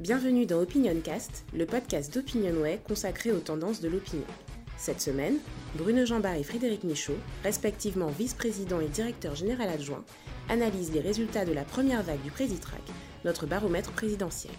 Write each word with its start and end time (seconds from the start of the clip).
Bienvenue 0.00 0.46
dans 0.46 0.62
Opinioncast, 0.62 1.44
le 1.52 1.66
podcast 1.66 2.14
d'Opinionway 2.14 2.80
consacré 2.88 3.32
aux 3.32 3.40
tendances 3.40 3.82
de 3.82 3.88
l'opinion. 3.90 4.24
Cette 4.78 5.02
semaine, 5.02 5.36
Bruno 5.74 6.06
Jambard 6.06 6.36
et 6.36 6.42
Frédéric 6.42 6.84
Michaud, 6.84 7.18
respectivement 7.44 8.06
vice-président 8.06 8.80
et 8.80 8.88
directeur 8.88 9.34
général 9.34 9.68
adjoint, 9.68 10.02
analysent 10.48 10.94
les 10.94 11.02
résultats 11.02 11.44
de 11.44 11.52
la 11.52 11.64
première 11.64 12.02
vague 12.02 12.22
du 12.22 12.30
Présitrac, 12.30 12.80
notre 13.26 13.44
baromètre 13.44 13.92
présidentiel. 13.92 14.54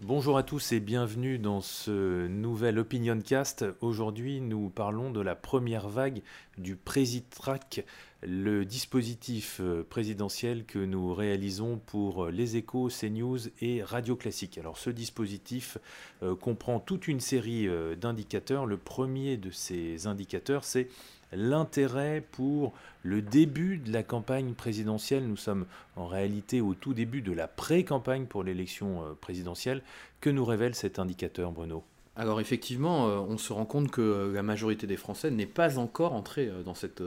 Bonjour 0.00 0.36
à 0.36 0.42
tous 0.42 0.72
et 0.72 0.80
bienvenue 0.80 1.38
dans 1.38 1.60
ce 1.60 2.26
nouvel 2.26 2.78
Opinioncast. 2.78 3.64
Aujourd'hui, 3.80 4.40
nous 4.40 4.68
parlons 4.68 5.10
de 5.10 5.20
la 5.20 5.34
première 5.34 5.88
vague 5.88 6.22
du 6.58 6.76
Présitrac, 6.76 7.84
le 8.26 8.64
dispositif 8.64 9.60
euh, 9.60 9.84
présidentiel 9.88 10.64
que 10.64 10.78
nous 10.78 11.14
réalisons 11.14 11.80
pour 11.86 12.26
les 12.26 12.56
échos, 12.56 12.88
CNews 12.88 13.38
et 13.60 13.82
Radio 13.82 14.16
Classique. 14.16 14.58
Alors 14.58 14.78
ce 14.78 14.90
dispositif 14.90 15.78
euh, 16.22 16.34
comprend 16.34 16.80
toute 16.80 17.08
une 17.08 17.20
série 17.20 17.68
euh, 17.68 17.96
d'indicateurs. 17.96 18.66
Le 18.66 18.76
premier 18.76 19.36
de 19.36 19.50
ces 19.50 20.06
indicateurs, 20.06 20.64
c'est 20.64 20.88
l'intérêt 21.32 22.24
pour 22.32 22.72
le 23.02 23.20
début 23.20 23.78
de 23.78 23.92
la 23.92 24.02
campagne 24.02 24.54
présidentielle. 24.54 25.26
Nous 25.26 25.36
sommes 25.36 25.66
en 25.96 26.06
réalité 26.06 26.60
au 26.60 26.74
tout 26.74 26.94
début 26.94 27.22
de 27.22 27.32
la 27.32 27.48
pré-campagne 27.48 28.26
pour 28.26 28.44
l'élection 28.44 29.02
présidentielle. 29.20 29.82
Que 30.20 30.30
nous 30.30 30.44
révèle 30.44 30.74
cet 30.74 30.98
indicateur, 31.00 31.50
Bruno? 31.50 31.82
Alors 32.14 32.40
effectivement, 32.40 33.06
on 33.06 33.36
se 33.36 33.52
rend 33.52 33.64
compte 33.64 33.90
que 33.90 34.30
la 34.32 34.44
majorité 34.44 34.86
des 34.86 34.96
Français 34.96 35.32
n'est 35.32 35.46
pas 35.46 35.78
encore 35.78 36.12
entrée 36.12 36.48
dans 36.64 36.74
cette 36.74 37.02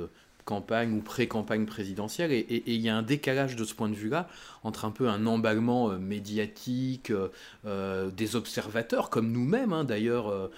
campagne 0.47 0.93
ou 0.93 1.01
pré-campagne 1.01 1.65
présidentielle. 1.65 2.31
Et 2.31 2.63
il 2.65 2.81
y 2.81 2.87
a 2.87 2.95
un 2.95 3.03
décalage 3.03 3.57
de 3.57 3.65
ce 3.65 3.75
point 3.75 3.89
de 3.89 3.95
vue-là 3.95 4.29
entre 4.63 4.85
un 4.85 4.91
peu 4.91 5.09
un 5.09 5.25
emballement 5.25 5.89
euh, 5.89 5.97
médiatique 5.97 7.11
euh, 7.11 7.29
euh, 7.65 8.09
des 8.11 8.35
observateurs, 8.35 9.09
comme 9.09 9.31
nous-mêmes 9.31 9.73
hein, 9.73 9.83
d'ailleurs, 9.83 10.49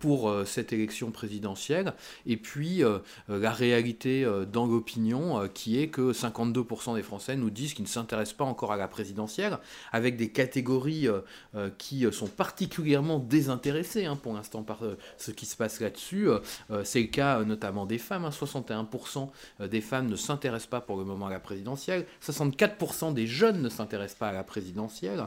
pour 0.00 0.32
cette 0.44 0.72
élection 0.72 1.10
présidentielle, 1.10 1.94
et 2.26 2.36
puis 2.36 2.82
la 3.28 3.50
réalité 3.50 4.26
dans 4.50 4.66
l'opinion 4.66 5.48
qui 5.52 5.80
est 5.80 5.88
que 5.88 6.12
52% 6.12 6.94
des 6.94 7.02
Français 7.02 7.36
nous 7.36 7.50
disent 7.50 7.74
qu'ils 7.74 7.84
ne 7.84 7.88
s'intéressent 7.88 8.36
pas 8.36 8.44
encore 8.44 8.72
à 8.72 8.76
la 8.76 8.88
présidentielle, 8.88 9.58
avec 9.92 10.16
des 10.16 10.30
catégories 10.30 11.08
qui 11.78 12.06
sont 12.12 12.26
particulièrement 12.26 13.18
désintéressées 13.18 14.06
hein, 14.06 14.16
pour 14.16 14.34
l'instant 14.34 14.62
par 14.62 14.80
ce 15.18 15.30
qui 15.30 15.46
se 15.46 15.56
passe 15.56 15.80
là-dessus. 15.80 16.28
C'est 16.84 17.00
le 17.00 17.08
cas 17.08 17.44
notamment 17.44 17.86
des 17.86 17.98
femmes, 17.98 18.28
61% 18.28 19.11
euh, 19.60 19.68
des 19.68 19.80
femmes 19.80 20.08
ne 20.08 20.16
s'intéressent 20.16 20.70
pas 20.70 20.80
pour 20.80 20.96
le 20.96 21.04
moment 21.04 21.26
à 21.26 21.30
la 21.30 21.40
présidentielle, 21.40 22.06
64% 22.24 23.14
des 23.14 23.26
jeunes 23.26 23.62
ne 23.62 23.68
s'intéressent 23.68 24.18
pas 24.18 24.28
à 24.28 24.32
la 24.32 24.44
présidentielle 24.44 25.26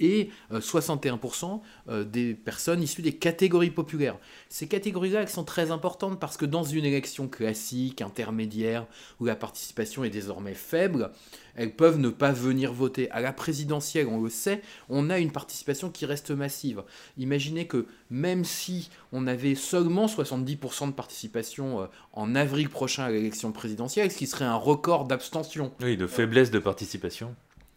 et 0.00 0.30
61% 0.52 1.44
euh, 1.88 1.92
euh, 1.92 2.04
des 2.04 2.34
personnes 2.34 2.82
issues 2.82 3.02
des 3.02 3.14
catégories 3.14 3.70
populaires. 3.70 4.18
Ces 4.48 4.68
catégories-là, 4.68 5.22
elles 5.22 5.28
sont 5.28 5.44
très 5.44 5.70
importantes 5.70 6.20
parce 6.20 6.36
que 6.36 6.44
dans 6.44 6.64
une 6.64 6.84
élection 6.84 7.28
classique, 7.28 8.02
intermédiaire, 8.02 8.86
où 9.20 9.24
la 9.24 9.36
participation 9.36 10.04
est 10.04 10.10
désormais 10.10 10.54
faible, 10.54 11.10
elles 11.54 11.74
peuvent 11.74 11.98
ne 11.98 12.10
pas 12.10 12.32
venir 12.32 12.72
voter. 12.72 13.10
À 13.10 13.20
la 13.20 13.32
présidentielle, 13.32 14.06
on 14.08 14.20
le 14.20 14.28
sait, 14.28 14.60
on 14.88 15.10
a 15.10 15.18
une 15.18 15.32
participation 15.32 15.90
qui 15.90 16.04
reste 16.04 16.30
massive. 16.30 16.82
Imaginez 17.16 17.66
que 17.66 17.86
même 18.10 18.44
si 18.44 18.90
on 19.12 19.26
avait 19.26 19.54
seulement 19.54 20.06
70% 20.06 20.88
de 20.88 20.92
participation 20.92 21.80
euh, 21.80 21.86
en 22.12 22.34
avril 22.34 22.68
prochain 22.68 23.04
à 23.04 23.10
l'élection 23.10 23.52
présidentielle, 23.52 24.10
ce 24.10 24.18
qui 24.18 24.26
serait 24.26 24.44
un 24.44 24.56
record 24.56 25.06
d'abstention. 25.06 25.72
Oui, 25.80 25.96
de 25.96 26.06
faiblesse 26.06 26.50
de 26.50 26.58
participation 26.58 27.34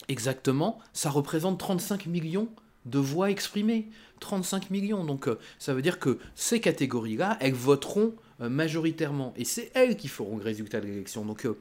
exactement, 0.09 0.79
ça 0.93 1.09
représente 1.09 1.59
35 1.59 2.07
millions 2.07 2.49
de 2.85 2.99
voix 2.99 3.29
exprimées. 3.29 3.87
35 4.19 4.69
millions. 4.69 5.03
Donc 5.03 5.27
euh, 5.27 5.39
ça 5.57 5.73
veut 5.73 5.81
dire 5.81 5.99
que 5.99 6.19
ces 6.35 6.59
catégories-là, 6.59 7.37
elles 7.39 7.53
voteront 7.53 8.13
euh, 8.41 8.49
majoritairement. 8.49 9.33
Et 9.37 9.45
c'est 9.45 9.71
elles 9.73 9.97
qui 9.97 10.07
feront 10.07 10.37
le 10.37 10.43
résultat 10.43 10.81
de 10.81 10.87
l'élection. 10.87 11.25
Donc 11.25 11.45
euh, 11.45 11.57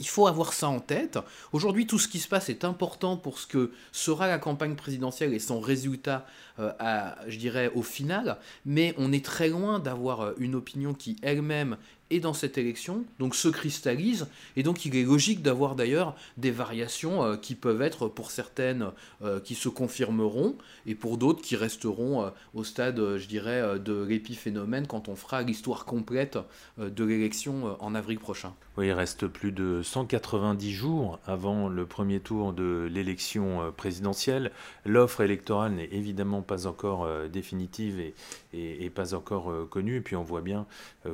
il 0.00 0.08
faut 0.08 0.26
avoir 0.26 0.52
ça 0.52 0.68
en 0.68 0.80
tête. 0.80 1.20
Aujourd'hui, 1.52 1.86
tout 1.86 2.00
ce 2.00 2.08
qui 2.08 2.18
se 2.18 2.26
passe 2.26 2.48
est 2.48 2.64
important 2.64 3.16
pour 3.16 3.38
ce 3.38 3.46
que 3.46 3.70
sera 3.92 4.26
la 4.26 4.38
campagne 4.38 4.74
présidentielle 4.74 5.32
et 5.32 5.38
son 5.38 5.60
résultat, 5.60 6.26
à, 6.58 7.16
je 7.28 7.38
dirais, 7.38 7.70
au 7.76 7.82
final. 7.82 8.38
Mais 8.66 8.92
on 8.98 9.12
est 9.12 9.24
très 9.24 9.48
loin 9.48 9.78
d'avoir 9.78 10.36
une 10.40 10.56
opinion 10.56 10.94
qui 10.94 11.14
elle-même 11.22 11.76
et 12.14 12.20
dans 12.20 12.32
cette 12.32 12.58
élection, 12.58 13.04
donc 13.18 13.34
se 13.34 13.48
cristallise, 13.48 14.28
et 14.54 14.62
donc 14.62 14.86
il 14.86 14.94
est 14.94 15.02
logique 15.02 15.42
d'avoir 15.42 15.74
d'ailleurs 15.74 16.14
des 16.36 16.52
variations 16.52 17.24
euh, 17.24 17.36
qui 17.36 17.56
peuvent 17.56 17.82
être 17.82 18.06
pour 18.06 18.30
certaines 18.30 18.92
euh, 19.22 19.40
qui 19.40 19.56
se 19.56 19.68
confirmeront, 19.68 20.54
et 20.86 20.94
pour 20.94 21.18
d'autres 21.18 21.42
qui 21.42 21.56
resteront 21.56 22.22
euh, 22.22 22.30
au 22.54 22.62
stade, 22.62 23.16
je 23.16 23.26
dirais, 23.26 23.80
de 23.80 24.04
l'épiphénomène 24.04 24.86
quand 24.86 25.08
on 25.08 25.16
fera 25.16 25.42
l'histoire 25.42 25.86
complète 25.86 26.38
de 26.78 27.04
l'élection 27.04 27.76
en 27.80 27.94
avril 27.96 28.20
prochain. 28.20 28.54
Oui, 28.76 28.86
il 28.86 28.92
reste 28.92 29.26
plus 29.26 29.50
de 29.50 29.82
190 29.82 30.72
jours 30.72 31.18
avant 31.26 31.68
le 31.68 31.86
premier 31.86 32.20
tour 32.20 32.52
de 32.52 32.88
l'élection 32.92 33.72
présidentielle. 33.76 34.52
L'offre 34.84 35.20
électorale 35.20 35.72
n'est 35.72 35.88
évidemment 35.90 36.42
pas 36.42 36.66
encore 36.66 37.08
définitive 37.28 37.98
et, 38.00 38.14
et, 38.52 38.90
pas 38.90 39.14
encore 39.14 39.52
connue, 39.68 39.96
et 39.96 40.00
puis 40.00 40.16
on 40.16 40.24
voit 40.24 40.42
bien 40.42 40.66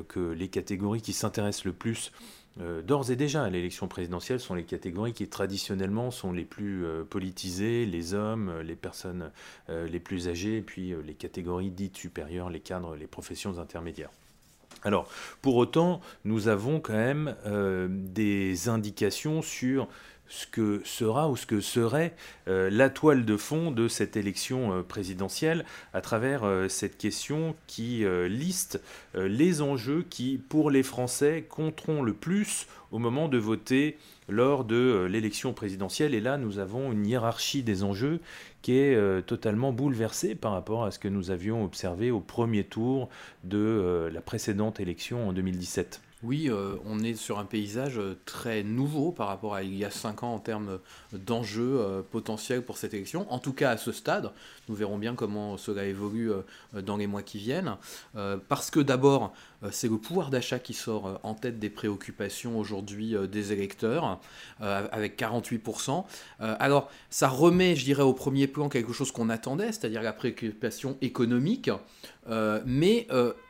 que 0.07 0.31
les 0.31 0.47
catégories 0.47 0.90
qui 0.99 1.13
s'intéressent 1.13 1.63
le 1.65 1.73
plus 1.73 2.11
euh, 2.59 2.81
d'ores 2.81 3.11
et 3.11 3.15
déjà 3.15 3.43
à 3.43 3.49
l'élection 3.49 3.87
présidentielle 3.87 4.41
sont 4.41 4.55
les 4.55 4.65
catégories 4.65 5.13
qui 5.13 5.27
traditionnellement 5.27 6.11
sont 6.11 6.33
les 6.33 6.43
plus 6.43 6.85
euh, 6.85 7.03
politisées, 7.03 7.85
les 7.85 8.13
hommes, 8.13 8.49
euh, 8.49 8.63
les 8.63 8.75
personnes 8.75 9.31
les 9.69 9.99
plus 9.99 10.27
âgées, 10.27 10.57
et 10.57 10.61
puis 10.61 10.93
les 11.05 11.13
catégories 11.13 11.69
dites 11.69 11.95
supérieures, 11.95 12.49
les 12.49 12.59
cadres, 12.59 12.95
les 12.95 13.07
professions 13.07 13.57
intermédiaires. 13.59 14.09
Alors, 14.83 15.07
pour 15.41 15.55
autant, 15.55 16.01
nous 16.25 16.47
avons 16.49 16.79
quand 16.79 16.93
même 16.93 17.35
des 17.87 18.67
indications 18.67 19.41
sur 19.41 19.87
ce 20.31 20.47
que 20.47 20.81
sera 20.85 21.29
ou 21.29 21.35
ce 21.35 21.45
que 21.45 21.59
serait 21.59 22.15
euh, 22.47 22.69
la 22.71 22.89
toile 22.89 23.25
de 23.25 23.35
fond 23.35 23.69
de 23.69 23.89
cette 23.89 24.15
élection 24.15 24.73
euh, 24.73 24.81
présidentielle 24.81 25.65
à 25.93 25.99
travers 25.99 26.45
euh, 26.45 26.69
cette 26.69 26.97
question 26.97 27.53
qui 27.67 28.05
liste 28.29 28.81
les 29.15 29.61
enjeux 29.61 30.05
qui, 30.09 30.37
pour 30.37 30.71
les 30.71 30.83
Français, 30.83 31.45
compteront 31.47 32.01
le 32.01 32.13
plus 32.13 32.67
au 32.91 32.99
moment 32.99 33.27
de 33.27 33.37
voter 33.37 33.97
lors 34.29 34.63
de 34.63 35.07
l'élection 35.09 35.53
présidentielle. 35.53 36.13
Et 36.13 36.21
là, 36.21 36.37
nous 36.37 36.59
avons 36.59 36.91
une 36.91 37.05
hiérarchie 37.05 37.63
des 37.63 37.83
enjeux 37.83 38.19
qui 38.61 38.77
est 38.77 39.21
totalement 39.25 39.73
bouleversée 39.73 40.35
par 40.35 40.53
rapport 40.53 40.85
à 40.85 40.91
ce 40.91 40.99
que 40.99 41.07
nous 41.07 41.31
avions 41.31 41.63
observé 41.63 42.11
au 42.11 42.19
premier 42.19 42.63
tour 42.63 43.09
de 43.43 44.09
la 44.11 44.21
précédente 44.21 44.79
élection 44.79 45.27
en 45.27 45.33
2017. 45.33 46.01
Oui, 46.23 46.49
euh, 46.49 46.75
on 46.85 46.99
est 46.99 47.15
sur 47.15 47.39
un 47.39 47.45
paysage 47.45 47.97
euh, 47.97 48.15
très 48.25 48.61
nouveau 48.61 49.11
par 49.11 49.27
rapport 49.27 49.55
à 49.55 49.63
il 49.63 49.75
y 49.75 49.83
a 49.83 49.89
cinq 49.89 50.21
ans 50.21 50.35
en 50.35 50.39
termes 50.39 50.77
d'enjeux 51.13 51.79
euh, 51.79 52.01
potentiels 52.03 52.61
pour 52.61 52.77
cette 52.77 52.93
élection. 52.93 53.25
En 53.33 53.39
tout 53.39 53.53
cas, 53.53 53.71
à 53.71 53.77
ce 53.77 53.91
stade, 53.91 54.31
nous 54.69 54.75
verrons 54.75 54.99
bien 54.99 55.15
comment 55.15 55.57
cela 55.57 55.85
évolue 55.85 56.31
dans 56.73 56.95
les 56.95 57.07
mois 57.07 57.23
qui 57.23 57.39
viennent. 57.39 57.75
parce 58.47 58.69
que 58.69 58.79
d'abord, 58.79 59.33
c'est 59.69 59.89
le 59.89 59.97
pouvoir 59.97 60.29
d'achat 60.29 60.59
qui 60.59 60.73
sort 60.73 61.19
en 61.23 61.33
tête 61.33 61.59
des 61.59 61.69
préoccupations 61.69 62.57
aujourd'hui 62.57 63.15
des 63.31 63.53
électeurs, 63.53 64.19
avec 64.59 65.19
48%. 65.19 66.03
alors, 66.39 66.89
ça 67.09 67.27
remet, 67.27 67.75
je 67.75 67.85
dirais, 67.85 68.03
au 68.03 68.13
premier 68.13 68.47
plan 68.47 68.69
quelque 68.69 68.93
chose 68.93 69.11
qu'on 69.11 69.29
attendait, 69.29 69.67
c'est-à-dire 69.67 70.01
la 70.01 70.13
préoccupation 70.13 70.97
économique. 71.01 71.69
mais 72.65 73.07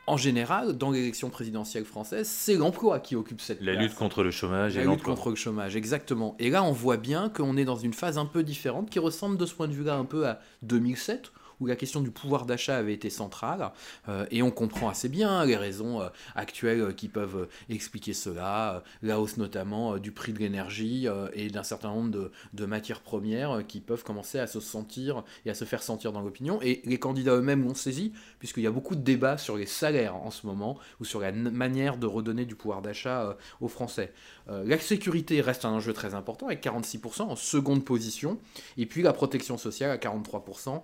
en 0.07 0.17
général, 0.17 0.77
dans 0.77 0.91
l'élection 0.91 1.29
présidentielle 1.29 1.85
française, 1.85 2.27
c'est 2.27 2.55
l'emploi 2.55 2.99
qui 2.99 3.15
occupe 3.15 3.39
cette 3.39 3.61
La 3.61 3.75
lutte 3.75 3.95
contre 3.95 4.23
le 4.23 4.31
chômage 4.31 4.75
La 4.75 4.83
lutte 4.83 5.03
contre 5.03 5.29
le 5.29 5.35
chômage, 5.35 5.75
exactement. 5.77 6.35
Et 6.39 6.49
là, 6.49 6.63
on 6.63 6.73
voit 6.73 6.97
bien 6.97 7.29
qu'on 7.29 7.55
est 7.55 7.65
dans 7.65 7.77
une 7.77 7.93
phase 7.93 8.17
un 8.17 8.25
peu 8.25 8.43
différente 8.43 8.89
qui 8.89 8.99
ressemble 8.99 9.37
de 9.37 9.45
ce 9.45 9.53
point 9.53 9.69
de 9.69 9.73
vue-là 9.73 9.95
un 9.95 10.05
peu 10.05 10.27
à 10.27 10.39
2007, 10.63 11.31
où 11.61 11.67
la 11.67 11.75
question 11.75 12.01
du 12.01 12.11
pouvoir 12.11 12.45
d'achat 12.45 12.75
avait 12.75 12.93
été 12.93 13.09
centrale, 13.09 13.71
euh, 14.09 14.25
et 14.31 14.41
on 14.41 14.51
comprend 14.51 14.89
assez 14.89 15.07
bien 15.07 15.45
les 15.45 15.55
raisons 15.55 16.01
euh, 16.01 16.09
actuelles 16.35 16.81
euh, 16.81 16.91
qui 16.91 17.07
peuvent 17.07 17.47
expliquer 17.69 18.13
cela, 18.13 18.83
la 19.03 19.19
hausse 19.19 19.37
notamment 19.37 19.97
du 19.97 20.11
prix 20.11 20.33
de 20.33 20.39
l'énergie 20.39 21.07
et 21.33 21.49
d'un 21.49 21.63
certain 21.63 21.89
nombre 21.89 22.31
de, 22.53 22.65
matières 22.65 23.01
premières 23.01 23.65
qui 23.67 23.79
peuvent 23.79 24.03
commencer 24.03 24.39
à 24.39 24.47
se 24.47 24.59
sentir 24.59 25.23
et 25.45 25.49
à 25.49 25.53
se 25.53 25.65
faire 25.65 25.83
sentir 25.83 26.11
dans 26.11 26.21
l'opinion, 26.21 26.59
et 26.61 26.81
les 26.85 26.97
candidats 26.97 27.35
eux-mêmes 27.35 27.63
l'ont 27.63 27.75
saisi, 27.75 28.13
puisqu'il 28.39 28.63
y 28.63 28.67
a 28.67 28.71
beaucoup 28.71 28.95
de 28.95 29.01
débats 29.01 29.37
sur 29.37 29.57
les 29.57 29.65
salaires 29.65 30.15
en 30.15 30.31
ce 30.31 30.47
moment, 30.47 30.79
ou 30.99 31.05
sur 31.05 31.19
la 31.19 31.31
manière 31.31 31.97
de 31.97 32.07
redonner 32.07 32.45
du 32.45 32.55
pouvoir 32.55 32.81
d'achat 32.81 33.37
aux 33.59 33.67
Français. 33.67 34.13
la 34.47 34.79
sécurité 34.79 35.41
reste 35.41 35.65
un 35.65 35.71
enjeu 35.71 35.93
très 35.93 36.15
important, 36.15 36.47
avec 36.47 36.63
46% 36.63 37.21
en 37.23 37.35
seconde 37.35 37.85
position, 37.85 38.39
et 38.77 38.85
puis 38.85 39.03
la 39.03 39.13
protection 39.13 39.57
sociale 39.57 39.91
à 39.91 39.97
43%. 39.97 40.81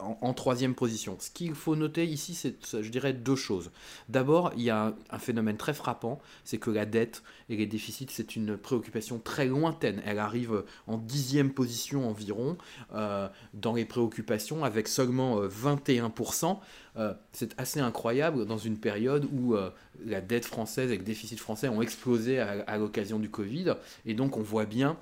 En, 0.00 0.32
troisième 0.34 0.74
position. 0.74 1.16
Ce 1.20 1.30
qu'il 1.30 1.54
faut 1.54 1.76
noter 1.76 2.04
ici, 2.04 2.34
c'est, 2.34 2.56
je 2.82 2.88
dirais, 2.88 3.12
deux 3.12 3.36
choses. 3.36 3.70
D'abord, 4.08 4.52
il 4.56 4.62
y 4.62 4.70
a 4.70 4.94
un, 5.10 5.18
phénomène 5.18 5.56
très 5.56 5.74
frappant, 5.74 6.20
c'est 6.44 6.58
que 6.58 6.70
la 6.70 6.86
dette 6.86 7.22
et 7.48 7.56
les 7.56 7.66
déficits, 7.66 8.08
c'est 8.10 8.36
une 8.36 8.56
préoccupation 8.56 9.18
très 9.18 9.46
lointaine. 9.46 10.02
Elle 10.04 10.18
arrive 10.18 10.64
en 10.86 10.96
dixième 10.96 11.52
position 11.52 12.08
environ 12.08 12.56
dans 13.54 13.74
les 13.74 13.84
préoccupations, 13.84 14.64
avec 14.64 14.88
seulement 14.88 15.40
21%. 15.46 16.58
c'est 17.32 17.58
assez 17.58 17.80
incroyable 17.80 18.46
dans 18.46 18.58
une 18.58 18.78
période 18.78 19.26
où 19.32 19.54
la 20.04 20.20
dette 20.20 20.44
française 20.44 20.90
et 20.90 20.96
le 20.96 21.04
déficit 21.04 21.38
français 21.38 21.68
ont 21.68 21.82
explosé 21.82 22.38
à 22.40 22.78
l'occasion 22.78 23.18
du 23.18 23.30
Covid. 23.30 23.74
Et 24.06 24.14
donc 24.14 24.36
on 24.36 24.42
voit 24.42 24.66
bien 24.66 24.96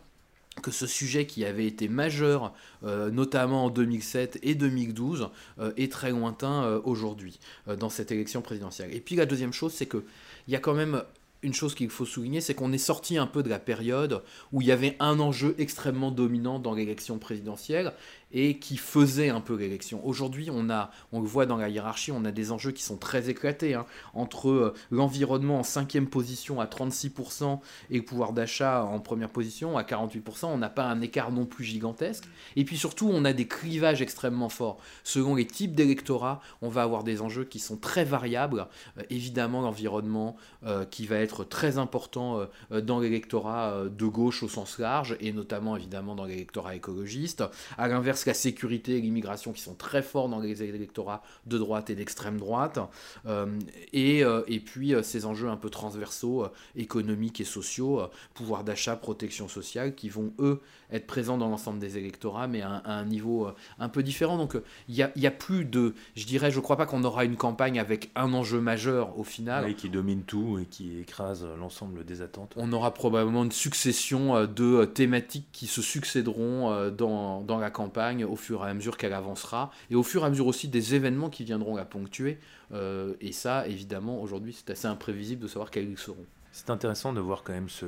que 0.62 0.70
ce 0.70 0.87
sujet 0.87 1.26
qui 1.26 1.44
avait 1.44 1.67
été 1.67 1.88
majeur, 1.88 2.52
euh, 2.85 3.11
notamment 3.11 3.67
en 3.67 3.70
2007 3.70 4.41
et 4.43 4.55
2012, 4.55 5.31
euh, 5.58 5.73
est 5.76 5.91
très 5.91 6.11
lointain 6.11 6.64
euh, 6.64 6.81
aujourd'hui 6.85 7.38
dans 7.79 7.88
cette 7.88 8.12
élection 8.12 8.43
présidentielle. 8.43 8.94
Et 8.94 9.00
puis 9.00 9.17
la 9.17 9.26
deuxième 9.26 9.52
chose, 9.52 9.73
c'est 9.73 9.87
qu'il 9.88 10.02
y 10.49 10.56
a 10.56 10.58
quand 10.58 10.75
même 10.75 11.02
une 11.43 11.55
chose 11.55 11.75
qu'il 11.75 11.88
faut 11.88 12.05
souligner, 12.05 12.41
c'est 12.41 12.55
qu'on 12.55 12.73
est 12.73 12.79
sorti 12.79 13.17
un 13.17 13.26
peu 13.26 13.43
de 13.43 13.49
la 13.49 13.58
période 13.58 14.23
où 14.52 14.61
il 14.61 14.69
y 14.69 14.73
avait 14.73 14.97
un 15.00 15.20
enjeu 15.20 15.55
extrêmement 15.58 16.11
dominant 16.11 16.58
dans 16.58 16.75
l'élection 16.75 17.19
présidentielle 17.19 17.94
et 18.32 18.59
qui 18.59 18.77
faisait 18.77 19.31
un 19.31 19.41
peu 19.41 19.56
l'élection. 19.56 20.06
Aujourd'hui, 20.06 20.50
on 20.53 20.71
a, 20.71 20.91
on 21.12 21.21
le 21.21 21.27
voit 21.27 21.47
dans 21.47 21.56
la 21.56 21.69
hiérarchie, 21.69 22.12
on 22.12 22.25
a 22.25 22.31
des 22.31 22.53
enjeux 22.53 22.71
qui 22.71 22.82
sont 22.82 22.97
très 22.97 23.29
éclatés 23.29 23.75
hein. 23.75 23.87
entre 24.15 24.50
euh, 24.50 24.75
l'environnement 24.91 25.61
en 25.61 25.62
cinquième 25.62 26.06
position 26.06 26.61
à 26.61 26.67
36% 26.67 27.59
et 27.91 27.97
le 27.97 28.05
pouvoir 28.05 28.32
d'achat 28.32 28.85
en 28.85 29.00
première 29.00 29.31
position 29.31 29.77
à 29.77 29.82
48%. 29.82 30.47
On 30.47 30.59
n'a 30.59 30.71
pas 30.71 30.85
un 30.85 31.00
écart 31.00 31.32
non 31.32 31.44
plus 31.44 31.65
gigantesque. 31.65 32.25
Et 32.56 32.65
puis 32.65 32.79
surtout, 32.79 33.11
on 33.12 33.25
a 33.25 33.32
des 33.32 33.47
clivages 33.47 34.03
extrêmement 34.03 34.49
forts. 34.49 34.79
Selon 35.03 35.35
les 35.35 35.47
types 35.47 35.75
d'électorats, 35.75 36.41
on 36.62 36.69
va 36.69 36.82
avoir 36.82 37.03
des 37.03 37.23
enjeux 37.23 37.44
qui 37.44 37.59
sont 37.59 37.77
très 37.77 38.05
variables. 38.05 38.67
Euh, 38.99 39.03
évidemment, 39.11 39.61
l'environnement 39.61 40.37
euh, 40.65 40.85
qui 40.85 41.06
va 41.06 41.17
être 41.17 41.44
très 41.44 41.79
important 41.79 42.47
dans 42.71 43.00
l'électorat 43.00 43.85
de 43.85 44.06
gauche 44.06 44.43
au 44.43 44.49
sens 44.49 44.79
large 44.79 45.17
et 45.21 45.32
notamment 45.32 45.77
évidemment 45.77 46.15
dans 46.15 46.25
l'électorat 46.25 46.75
écologiste. 46.75 47.44
À 47.79 47.88
l'inverse 47.88 48.19
la 48.26 48.34
sécurité 48.34 48.96
et 48.96 49.00
l'immigration 49.00 49.52
qui 49.52 49.61
sont 49.61 49.75
très 49.75 50.02
forts 50.02 50.28
dans 50.28 50.40
les 50.40 50.62
électorats 50.62 51.22
de 51.46 51.58
droite 51.58 51.90
et 51.90 51.94
d'extrême 51.94 52.38
droite, 52.38 52.78
euh, 53.26 53.46
et, 53.93 54.25
euh, 54.25 54.43
et, 54.46 54.61
puis 54.61 54.94
euh, 54.94 55.02
ces 55.02 55.26
enjeux 55.26 55.49
un 55.49 55.56
peu 55.56 55.70
transversaux, 55.70 56.46
économiques 56.76 57.40
et 57.40 57.44
sociaux, 57.44 58.02
pouvoir 58.34 58.64
d'achat, 58.64 58.96
protection 58.96 59.49
sociale, 59.49 59.94
qui 59.94 60.08
vont 60.08 60.32
eux 60.38 60.61
être 60.93 61.06
présents 61.06 61.38
dans 61.38 61.49
l'ensemble 61.49 61.78
des 61.78 61.99
électorats, 61.99 62.49
mais 62.49 62.62
à, 62.62 62.82
un 62.84 63.05
niveau 63.05 63.49
un 63.78 63.88
peu 63.88 64.02
différent. 64.02 64.37
Donc 64.37 64.56
il 64.88 64.94
n'y 64.94 65.02
a, 65.02 65.12
y 65.17 65.26
a, 65.26 65.31
plus 65.31 65.64
de, 65.64 65.94
je 66.17 66.26
dirais, 66.26 66.50
je 66.50 66.56
ne 66.56 66.62
crois 66.62 66.76
pas 66.76 66.87
qu'on 66.87 67.05
aura 67.05 67.25
une 67.25 67.37
campagne 67.37 67.78
avec 67.78 68.11
un 68.17 68.32
enjeu 68.32 68.61
majeur 68.61 69.19
au 69.19 69.25
final. 69.25 69.64
Oui, 69.67 69.75
qui 69.75 69.88
domine 69.88 70.22
tout 70.22 70.58
et 70.61 70.64
qui 70.64 70.99
écrase 70.99 71.46
l'ensemble 71.58 72.05
des 72.05 72.22
attentes. 72.22 72.52
On 72.56 72.72
aura 72.72 72.93
probablement 72.93 73.44
une 73.44 73.52
succession 73.52 74.46
de 74.46 74.84
thématiques 74.84 75.46
qui 75.52 75.67
se 75.67 75.82
succéderont 75.82 76.90
dans, 76.90 77.43
dans 77.43 77.58
la 77.58 77.70
campagne 77.70 78.09
au 78.24 78.36
fur 78.36 78.66
et 78.66 78.70
à 78.70 78.74
mesure 78.74 78.96
qu'elle 78.96 79.12
avancera, 79.12 79.70
et 79.90 79.94
au 79.94 80.02
fur 80.02 80.22
et 80.22 80.26
à 80.26 80.30
mesure 80.30 80.46
aussi 80.46 80.68
des 80.68 80.94
événements 80.94 81.30
qui 81.30 81.44
viendront 81.44 81.76
la 81.76 81.84
ponctuer. 81.84 82.38
Euh, 82.72 83.14
et 83.20 83.32
ça, 83.32 83.66
évidemment, 83.66 84.20
aujourd'hui, 84.20 84.52
c'est 84.52 84.70
assez 84.70 84.86
imprévisible 84.86 85.42
de 85.42 85.48
savoir 85.48 85.70
quels 85.70 85.88
ils 85.88 85.98
seront. 85.98 86.26
C'est 86.52 86.70
intéressant 86.70 87.12
de 87.12 87.20
voir 87.20 87.44
quand 87.44 87.52
même 87.52 87.69
ce, 87.69 87.87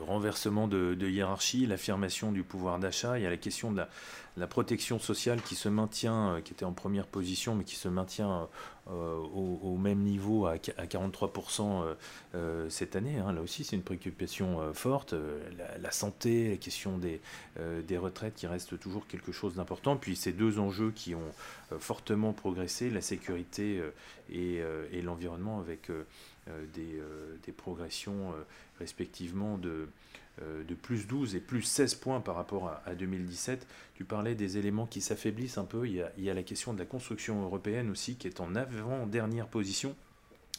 renversement 0.00 0.66
de, 0.66 0.96
hiérarchie, 1.08 1.64
l'affirmation 1.64 2.32
du 2.32 2.42
pouvoir 2.42 2.80
d'achat. 2.80 3.18
Il 3.18 3.22
y 3.22 3.26
a 3.26 3.30
la 3.30 3.36
question 3.36 3.70
de 3.70 3.82
la, 4.36 4.46
protection 4.48 4.98
sociale 4.98 5.40
qui 5.40 5.54
se 5.54 5.68
maintient, 5.68 6.34
euh, 6.34 6.40
qui 6.40 6.52
était 6.52 6.64
en 6.64 6.72
première 6.72 7.06
position, 7.06 7.54
mais 7.54 7.62
qui 7.62 7.76
se 7.76 7.86
maintient 7.86 8.48
euh, 8.90 9.16
au, 9.16 9.76
même 9.76 10.00
niveau 10.00 10.46
à, 10.46 10.56
43% 10.56 11.94
euh, 12.34 12.68
cette 12.68 12.96
année. 12.96 13.18
Hein. 13.18 13.32
Là 13.32 13.40
aussi, 13.42 13.62
c'est 13.62 13.76
une 13.76 13.82
préoccupation 13.82 14.72
forte. 14.74 15.14
La, 15.80 15.90
santé, 15.92 16.50
la 16.50 16.56
question 16.56 16.98
des, 16.98 17.20
retraites 17.96 18.34
qui 18.34 18.48
reste 18.48 18.76
toujours 18.80 19.06
quelque 19.06 19.30
chose 19.30 19.54
d'important. 19.54 19.96
Puis 19.96 20.16
ces 20.16 20.32
deux 20.32 20.58
enjeux 20.58 20.90
qui 20.90 21.14
ont 21.14 21.78
fortement 21.78 22.32
progressé, 22.32 22.90
la 22.90 23.00
sécurité 23.00 23.80
et, 24.32 24.62
et 24.90 25.00
l'environnement 25.00 25.60
avec 25.60 25.90
euh, 26.48 26.66
euh, 26.78 27.36
des, 27.44 27.52
progressions 27.52 28.32
euh, 28.32 28.44
respectivement 28.78 29.56
de, 29.56 29.88
de 30.40 30.74
plus 30.74 31.06
12 31.06 31.36
et 31.36 31.40
plus 31.40 31.62
16 31.62 31.94
points 31.94 32.20
par 32.20 32.34
rapport 32.34 32.68
à, 32.84 32.94
2017. 32.94 33.66
Tu 33.94 34.04
parlais 34.04 34.34
des 34.34 34.58
éléments 34.58 34.86
qui 34.86 35.00
s'affaiblissent 35.00 35.58
un 35.58 35.64
peu. 35.64 35.86
Il 35.86 35.94
y, 35.94 36.02
a, 36.02 36.12
il 36.18 36.24
y, 36.24 36.30
a, 36.30 36.34
la 36.34 36.42
question 36.42 36.74
de 36.74 36.78
la 36.78 36.84
construction 36.84 37.42
européenne 37.42 37.90
aussi 37.90 38.16
qui 38.16 38.26
est 38.26 38.40
en 38.40 38.54
avant-dernière 38.54 39.46
position 39.46 39.94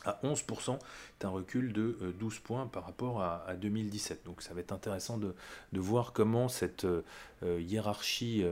à 0.05 0.19
11%. 0.23 0.79
C'est 1.19 1.25
un 1.25 1.29
recul 1.29 1.73
de 1.73 2.15
12 2.19 2.39
points 2.39 2.67
par 2.67 2.85
rapport 2.85 3.21
à, 3.21 3.55
2017. 3.55 4.25
Donc 4.25 4.41
ça 4.41 4.53
va 4.53 4.61
être 4.61 4.71
intéressant 4.71 5.17
de, 5.17 5.35
de 5.73 5.79
voir 5.79 6.13
comment 6.13 6.47
cette 6.47 6.87
hiérarchie 7.43 8.45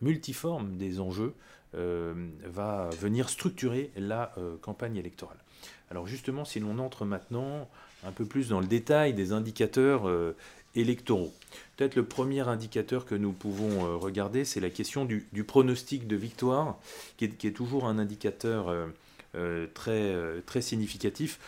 multiforme 0.00 0.76
des 0.76 1.00
enjeux 1.00 1.34
va 1.74 2.90
venir 2.90 3.28
structurer 3.28 3.92
la 3.96 4.34
campagne 4.62 4.96
électorale. 4.96 5.41
Alors 5.92 6.06
justement, 6.06 6.46
si 6.46 6.58
l'on 6.58 6.78
entre 6.78 7.04
maintenant 7.04 7.68
un 8.06 8.12
peu 8.12 8.24
plus 8.24 8.48
dans 8.48 8.60
le 8.60 8.66
détail 8.66 9.12
des 9.14 9.32
indicateurs 9.32 10.08
euh, 10.08 10.34
électoraux, 10.74 11.32
peut-être 11.76 11.96
le 11.96 12.04
premier 12.04 12.40
indicateur 12.48 13.04
que 13.04 13.14
nous 13.14 13.32
pouvons 13.32 13.84
euh, 13.84 13.96
regarder, 13.96 14.44
c'est 14.44 14.60
la 14.60 14.70
question 14.70 15.04
du, 15.04 15.44
pronostic 15.46 16.06
de 16.06 16.16
victoire, 16.16 16.78
qui 17.18 17.26
est, 17.26 17.54
toujours 17.54 17.86
un 17.86 17.98
indicateur 17.98 18.74
euh, 19.34 19.66
très, 19.74 20.62
significatif. 20.62 21.38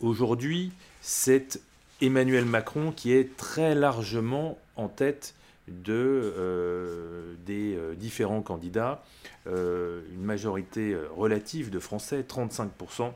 Aujourd'hui, 0.00 0.72
c'est 1.02 1.60
Emmanuel 2.00 2.46
Macron 2.46 2.92
qui 2.92 3.12
est 3.12 3.36
très 3.36 3.74
largement 3.74 4.58
en 4.76 4.88
tête 4.88 5.34
de, 5.68 7.36
des 7.44 7.78
différents 7.96 8.40
candidats, 8.40 9.04
une 9.46 10.22
majorité 10.22 10.96
relative 11.14 11.68
de 11.68 11.78
Français, 11.78 12.24
35%, 12.26 13.12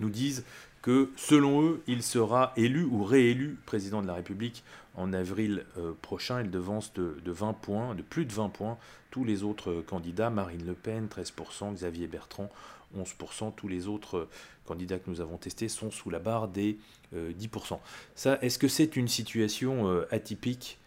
nous 0.00 0.10
disent 0.10 0.44
que 0.82 1.10
selon 1.16 1.62
eux, 1.62 1.82
il 1.86 2.02
sera 2.02 2.52
élu 2.56 2.84
ou 2.84 3.04
réélu 3.04 3.58
président 3.66 4.02
de 4.02 4.06
la 4.06 4.14
République 4.14 4.62
en 4.94 5.12
avril 5.12 5.64
euh, 5.76 5.92
prochain. 6.02 6.40
Il 6.40 6.50
devance 6.50 6.92
de, 6.94 7.20
20 7.24 7.52
points, 7.54 7.94
de 7.94 8.02
plus 8.02 8.24
de 8.24 8.32
20 8.32 8.48
points, 8.48 8.78
tous 9.10 9.24
les 9.24 9.42
autres 9.42 9.82
candidats. 9.86 10.30
Marine 10.30 10.64
Le 10.66 10.74
Pen, 10.74 11.08
13%, 11.08 11.74
Xavier 11.74 12.06
Bertrand, 12.06 12.50
11%. 12.96 13.54
Tous 13.54 13.68
les 13.68 13.86
autres 13.86 14.28
candidats 14.66 14.98
que 14.98 15.10
nous 15.10 15.20
avons 15.20 15.36
testés 15.36 15.68
sont 15.68 15.90
sous 15.90 16.10
la 16.10 16.18
barre 16.18 16.48
des 16.48 16.78
10%. 17.14 17.74
Euh, 17.74 17.76
Ça, 18.14 18.38
est-ce 18.42 18.58
que 18.58 18.68
c'est 18.68 18.96
une 18.96 19.08
situation 19.08 19.88
euh, 19.88 20.06
atypique 20.10 20.78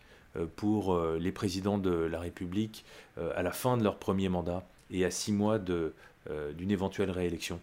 pour 0.55 0.97
les 1.19 1.33
présidents 1.33 1.77
de 1.77 1.91
la 1.91 2.17
République 2.17 2.85
à 3.17 3.43
la 3.43 3.51
fin 3.51 3.75
de 3.75 3.83
leur 3.83 3.97
premier 3.97 4.29
mandat 4.29 4.65
et 4.89 5.03
à 5.03 5.11
six 5.11 5.33
mois 5.33 5.59
d'une 5.59 6.71
éventuelle 6.71 7.11
réélection? 7.11 7.59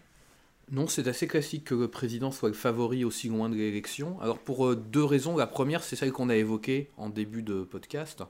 Non, 0.71 0.87
c'est 0.87 1.07
assez 1.07 1.27
classique 1.27 1.63
que 1.63 1.75
le 1.75 1.87
président 1.87 2.31
soit 2.31 2.49
le 2.49 2.55
favori 2.55 3.03
aussi 3.03 3.27
loin 3.27 3.49
de 3.49 3.55
l'élection. 3.55 4.19
Alors 4.21 4.37
pour 4.37 4.67
euh, 4.67 4.75
deux 4.75 5.03
raisons. 5.03 5.35
La 5.35 5.47
première, 5.47 5.83
c'est 5.83 5.95
celle 5.95 6.11
qu'on 6.11 6.29
a 6.29 6.35
évoquée 6.35 6.89
en 6.97 7.09
début 7.09 7.41
de 7.41 7.63
podcast, 7.63 8.23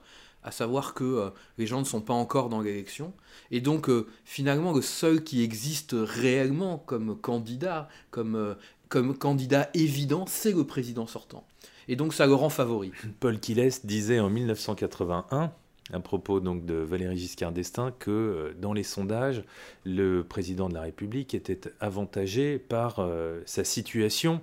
à 0.44 0.52
savoir 0.52 0.94
que 0.94 1.04
euh, 1.04 1.30
les 1.58 1.68
gens 1.68 1.80
ne 1.80 1.86
sont 1.86 2.00
pas 2.00 2.14
encore 2.14 2.48
dans 2.48 2.62
l'élection. 2.62 3.14
Et 3.52 3.60
donc 3.60 3.90
euh, 3.90 4.08
finalement, 4.24 4.72
le 4.72 4.82
seul 4.82 5.24
qui 5.24 5.44
existe 5.44 5.94
réellement 5.94 6.78
comme 6.78 7.18
candidat, 7.20 7.90
comme, 8.10 8.56
comme 8.88 9.18
candidat 9.18 9.70
évident, 9.74 10.26
c'est 10.26 10.54
le 10.54 10.64
président 10.64 11.08
sortant. 11.08 11.46
Et 11.90 11.98
donc 11.98 12.14
ça 12.14 12.26
le 12.26 12.36
rend 12.36 12.50
favori. 12.50 12.94
Paul 13.20 13.40
Quiles 13.40 13.70
disait 13.84 14.22
en 14.22 14.30
1981 14.30 15.52
à 15.94 16.00
propos 16.00 16.40
donc 16.40 16.66
de 16.66 16.76
Valéry 16.76 17.18
Giscard 17.18 17.52
d'Estaing 17.52 17.92
que 17.98 18.12
euh, 18.12 18.54
dans 18.60 18.74
les 18.74 18.84
sondages, 18.84 19.44
le 19.86 20.24
président 20.24 20.70
de 20.70 20.74
la 20.74 20.82
République 20.82 21.34
était 21.34 21.62
avantagé 21.80 22.60
par 22.60 23.00
euh, 23.00 23.42
sa 23.46 23.64
situation 23.64 24.42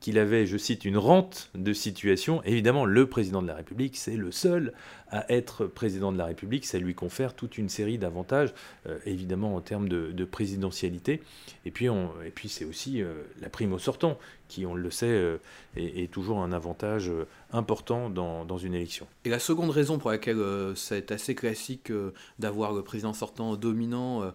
qu'il 0.00 0.18
avait, 0.18 0.46
je 0.46 0.56
cite, 0.56 0.84
une 0.84 0.98
rente 0.98 1.50
de 1.54 1.72
situation. 1.72 2.42
Évidemment, 2.44 2.84
le 2.84 3.06
président 3.08 3.42
de 3.42 3.46
la 3.46 3.54
République, 3.54 3.96
c'est 3.96 4.16
le 4.16 4.30
seul 4.30 4.72
à 5.10 5.30
être 5.32 5.66
président 5.66 6.12
de 6.12 6.18
la 6.18 6.26
République. 6.26 6.66
Ça 6.66 6.78
lui 6.78 6.94
confère 6.94 7.34
toute 7.34 7.58
une 7.58 7.68
série 7.68 7.98
d'avantages, 7.98 8.52
euh, 8.86 8.98
évidemment 9.06 9.54
en 9.54 9.60
termes 9.60 9.88
de, 9.88 10.24
présidentialité. 10.24 11.22
Et 11.64 11.70
puis, 11.70 11.88
puis 12.34 12.48
c'est 12.48 12.64
aussi 12.64 13.02
euh, 13.02 13.22
la 13.40 13.48
prime 13.48 13.72
au 13.72 13.78
sortant, 13.78 14.18
qui, 14.48 14.66
on 14.66 14.74
le 14.74 14.90
sait, 14.90 15.06
euh, 15.06 15.38
est, 15.76 16.10
toujours 16.10 16.40
un 16.40 16.52
avantage 16.52 17.10
important 17.52 18.10
dans, 18.10 18.44
dans, 18.44 18.58
une 18.58 18.74
élection. 18.74 19.06
Et 19.24 19.28
la 19.28 19.38
seconde 19.38 19.70
raison 19.70 19.98
pour 19.98 20.10
laquelle 20.10 20.38
c'est 20.74 21.10
assez 21.12 21.34
classique 21.34 21.92
d'avoir 22.38 22.72
le 22.72 22.82
président 22.82 23.12
sortant 23.12 23.56
dominant, 23.56 24.32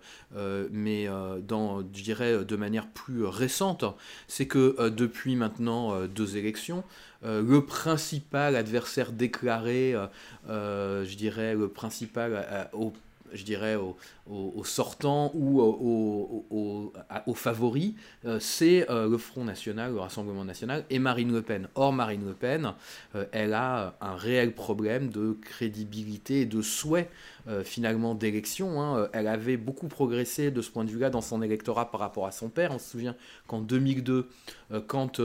mais 0.72 1.08
dans, 1.42 1.80
je 1.80 2.04
dirais, 2.04 2.46
de 2.46 2.56
manière 2.56 2.88
plus 2.88 3.24
récente, 3.24 3.86
c'est 4.28 4.48
que 4.48 4.90
depuis 4.90 5.21
maintenant 5.30 6.06
deux 6.08 6.38
élections, 6.38 6.84
le 7.24 7.60
principal 7.60 8.56
adversaire 8.56 9.12
déclaré, 9.12 9.96
je 10.48 11.16
dirais, 11.16 11.56
le 11.56 11.68
principal 11.68 12.70
au 12.74 12.94
je 13.34 13.44
dirais, 13.44 13.76
aux, 13.76 14.64
sortants 14.64 15.32
ou 15.34 15.62
aux, 15.62 17.34
favoris, 17.34 17.94
c'est 18.40 18.86
le 18.90 19.18
Front 19.18 19.44
National, 19.44 19.94
le 19.94 20.00
Rassemblement 20.00 20.46
National 20.46 20.86
et 20.90 21.00
Marine 21.00 21.32
Le 21.32 21.42
Pen. 21.42 21.68
Or, 21.76 21.94
Marine 21.94 22.26
Le 22.26 22.34
Pen, 22.34 22.74
elle 23.32 23.54
a 23.54 23.96
un 24.02 24.16
réel 24.16 24.54
problème 24.54 25.10
de 25.10 25.38
crédibilité 25.42 26.42
et 26.42 26.46
de 26.46 26.62
souhait 26.62 27.10
finalement 27.64 28.16
d'élection. 28.16 28.82
Hein. 28.82 29.10
Elle 29.14 29.28
avait 29.28 29.58
beaucoup 29.58 29.88
progressé 29.88 30.52
de 30.52 30.62
ce 30.62 30.70
point 30.70 30.86
de 30.86 30.90
vue-là 30.90 31.10
dans 31.10 31.22
son 31.22 31.42
électorat 31.42 31.92
par 31.92 32.00
rapport 32.00 32.26
à 32.26 32.32
son 32.32 32.50
père. 32.50 32.72
On 32.72 32.80
se 32.80 32.92
souvient 32.92 33.16
qu'en 33.48 33.60
2002, 33.60 34.30
quand 34.88 35.22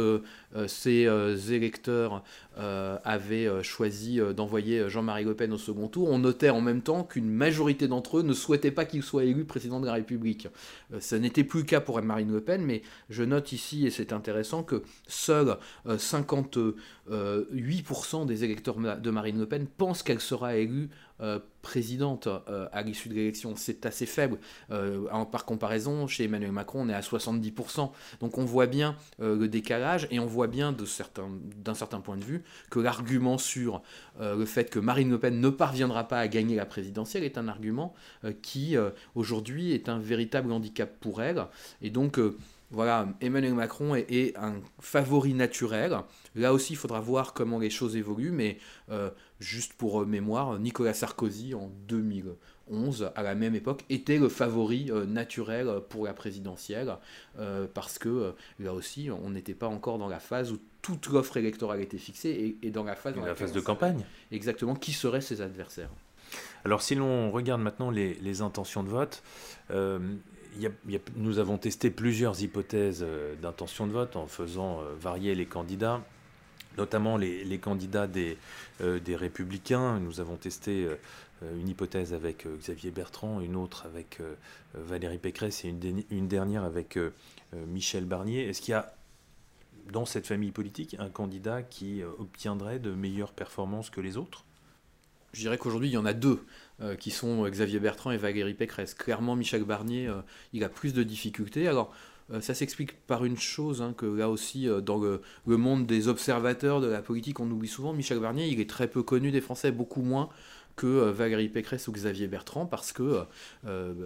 ses 0.67 1.53
électeurs 1.53 2.23
avaient 2.57 3.63
choisi 3.63 4.21
d'envoyer 4.35 4.89
Jean-Marie 4.89 5.25
Le 5.25 5.35
Pen 5.35 5.53
au 5.53 5.59
second 5.59 5.89
tour, 5.89 6.11
on 6.11 6.19
notait 6.19 6.51
en 6.51 6.61
même 6.61 6.83
temps 6.83 7.05
qu'une 7.05 7.29
majorité 7.29 7.89
d'entre 7.89 8.19
eux 8.19 8.23
ne 8.23 8.33
souhaitait 8.33 8.71
pas 8.71 8.85
qu'il 8.85 9.03
soit 9.03 9.25
élu 9.25 9.45
président 9.45 9.81
de 9.81 9.87
la 9.87 9.93
République. 9.93 10.49
Euh, 10.93 11.01
ce 11.01 11.17
n'était 11.17 11.45
plus 11.45 11.61
le 11.61 11.67
cas 11.67 11.81
pour 11.81 12.01
Marine 12.03 12.33
Le 12.33 12.41
Pen, 12.41 12.65
mais 12.65 12.83
je 13.11 13.23
note 13.25 13.53
ici, 13.53 13.87
et 13.87 13.91
c'est 13.91 14.13
intéressant, 14.13 14.63
que 14.63 14.83
seuls 15.07 15.57
58% 15.87 16.75
euh, 17.11 18.25
des 18.25 18.45
électeurs 18.45 18.77
de 18.77 19.11
Marine 19.11 19.39
Le 19.39 19.47
Pen 19.47 19.67
pensent 19.67 20.03
qu'elle 20.03 20.21
sera 20.21 20.57
élue 20.57 20.91
euh, 21.21 21.39
présidente 21.63 22.29
à 22.71 22.83
l'issue 22.83 23.09
de 23.09 23.15
l'élection. 23.15 23.55
C'est 23.57 23.87
assez 23.87 24.07
faible. 24.07 24.39
par 25.33 25.45
comparaison, 25.45 26.07
chez 26.07 26.25
Emmanuel 26.25 26.53
Macron, 26.53 26.83
on 26.83 26.89
est 26.89 26.95
à 26.95 27.01
70%. 27.01 27.91
Donc 28.21 28.39
on 28.39 28.45
voit 28.45 28.69
bien 28.69 28.95
le 29.19 29.49
décalage 29.49 30.07
et 30.13 30.21
on 30.21 30.27
voit 30.27 30.47
bien 30.47 30.71
d'un 30.71 31.75
certain, 31.75 32.01
point 32.01 32.17
de 32.17 32.23
vue 32.23 32.45
que 32.71 32.79
l'argument 32.79 33.37
sur 33.37 33.83
le 34.21 34.45
fait 34.45 34.71
que 34.71 34.79
Marine 34.79 35.11
Le 35.11 35.19
Pen 35.19 35.41
ne 35.41 35.49
parviendra 35.49 36.07
pas 36.07 36.21
à 36.21 36.29
gagner 36.29 36.55
la 36.55 36.67
présidentielle 36.67 37.25
est 37.25 37.37
un 37.37 37.49
argument 37.49 37.95
qui 38.43 38.77
aujourd'hui 39.17 39.73
est 39.73 39.89
un 39.89 39.99
véritable 39.99 40.53
handicap 40.53 41.01
pour 41.01 41.21
elle. 41.21 41.47
Et 41.83 41.91
donc, 41.91 42.19
euh, 42.19 42.37
voilà, 42.71 43.09
Emmanuel 43.21 43.55
Macron 43.55 43.95
est, 43.95 44.37
un 44.37 44.55
favori 44.81 45.35
naturel. 45.35 45.99
Là 46.35 46.53
aussi, 46.53 46.73
il 46.73 46.77
faudra 46.77 47.01
voir 47.01 47.33
comment 47.33 47.59
les 47.59 47.71
choses 47.71 47.97
évoluent, 47.97 48.33
mais 48.33 48.59
euh, 48.91 49.11
juste 49.40 49.75
pour 49.75 50.02
euh, 50.02 50.07
mémoire, 50.07 50.59
Nicolas 50.59 50.95
Sarkozy, 50.95 51.55
en 51.55 51.71
2011, 51.88 53.11
à 53.14 53.23
la 53.23 53.35
même 53.35 53.55
époque, 53.55 53.85
était 53.90 54.19
le 54.19 54.28
favori 54.28 54.90
naturel 55.07 55.81
pour 55.88 56.05
la 56.05 56.14
présidentielle, 56.14 56.97
parce 57.75 57.99
que 57.99 58.35
là 58.59 58.73
aussi, 58.73 59.09
on 59.11 59.31
n'était 59.31 59.55
pas 59.55 59.69
encore 59.69 59.99
dans 59.99 60.09
la 60.09 60.19
phase 60.19 60.50
où 60.50 60.59
toute 60.83 61.07
l'offre 61.09 61.37
électorale 61.37 61.81
était 61.81 61.99
fixée, 61.99 62.57
et, 62.62 62.71
dans 62.71 62.85
la 62.85 62.97
phase, 62.97 63.14
la 63.16 63.35
phase 63.35 63.52
de 63.52 63.61
campagne. 63.61 64.05
Exactement, 64.33 64.75
qui 64.75 64.93
seraient 64.93 65.21
ses 65.21 65.40
adversaires? 65.40 65.90
Alors 66.64 66.83
si 66.83 66.95
l'on 66.95 67.31
regarde 67.31 67.61
maintenant 67.61 67.90
les, 67.90 68.43
intentions 68.43 68.83
de 68.83 68.88
vote, 68.88 69.23
euh, 69.71 69.99
nous 71.16 71.38
avons 71.38 71.59
testé 71.59 71.90
plusieurs 71.90 72.43
hypothèses 72.43 73.05
euh, 73.07 73.35
d'intention 73.37 73.87
de 73.87 73.93
vote 73.93 74.16
en 74.16 74.26
faisant 74.26 74.81
euh, 74.81 74.95
varier 74.99 75.35
les 75.35 75.47
candidats, 75.47 76.02
notamment 76.78 77.16
les, 77.16 77.59
candidats 77.59 78.06
des, 78.06 78.37
républicains. 78.80 79.99
Nous 80.00 80.21
avons 80.21 80.37
testé 80.37 80.88
une 81.42 81.68
hypothèse 81.68 82.14
avec 82.14 82.47
Xavier 82.59 82.90
Bertrand, 82.90 83.40
une 83.40 83.56
autre 83.56 83.87
avec 83.87 84.21
Valérie 84.75 85.18
Pécresse 85.18 85.64
et 85.64 85.68
une, 86.11 86.28
dernière 86.28 86.64
avec 86.64 86.99
Michel 87.66 88.04
Barnier. 88.04 88.49
Est-ce 88.49 88.61
qu'il 88.61 88.73
y 88.73 88.75
a 88.75 88.95
dans 89.92 90.04
cette 90.04 90.26
famille 90.26 90.50
politique 90.50 90.97
un 90.99 91.11
candidat 91.11 91.62
qui 91.62 92.02
obtiendrait 92.18 92.78
de 92.78 92.90
meilleures 92.90 93.33
performances 93.33 93.90
que 93.90 94.00
les 94.00 94.16
autres? 94.16 94.45
Je 95.37 95.42
dirais 95.42 95.59
qu'aujourd'hui, 95.59 95.90
il 95.90 95.92
y 95.92 95.99
en 95.99 96.06
a 96.06 96.14
deux 96.14 96.42
euh, 96.80 96.97
qui 96.97 97.11
sont 97.11 97.47
Xavier 97.47 97.78
Bertrand 97.78 98.11
et 98.11 98.16
Valérie 98.16 98.54
Pécresse. 98.54 98.95
Clairement, 98.95 99.37
Michel 99.37 99.64
Barnier, 99.64 100.09
euh, 100.09 100.23
il 100.54 100.64
a 100.64 100.71
plus 100.71 100.95
de 100.95 101.02
difficultés. 101.02 101.68
Alors, 101.68 101.90
euh, 101.90 101.95
ça 102.40 102.54
s'explique 102.54 102.92
par 103.06 103.25
une 103.25 103.37
chose, 103.37 103.83
hein, 103.83 103.95
que 103.97 104.06
là 104.06 104.28
aussi, 104.28 104.68
dans 104.85 104.99
le, 104.99 105.21
monde 105.56 105.87
des 105.87 106.09
observateurs 106.09 106.80
de 106.80 106.88
la 106.88 107.02
politique, 107.02 107.40
on 107.40 107.50
oublie 107.50 107.68
souvent, 107.68 107.92
Michel 107.92 108.18
Barnier, 108.18 108.49
il 108.49 108.61
est 108.61 108.68
très 108.68 108.88
peu 108.88 109.02
connu 109.02 109.30
des 109.30 109.40
Français, 109.40 109.71
beaucoup 109.71 110.02
moins 110.02 110.28
que 110.75 111.11
Valérie 111.11 111.49
Pécresse 111.49 111.88
ou 111.88 111.92
Xavier 111.92 112.26
Bertrand, 112.26 112.66
parce 112.66 112.92
que 112.92 113.21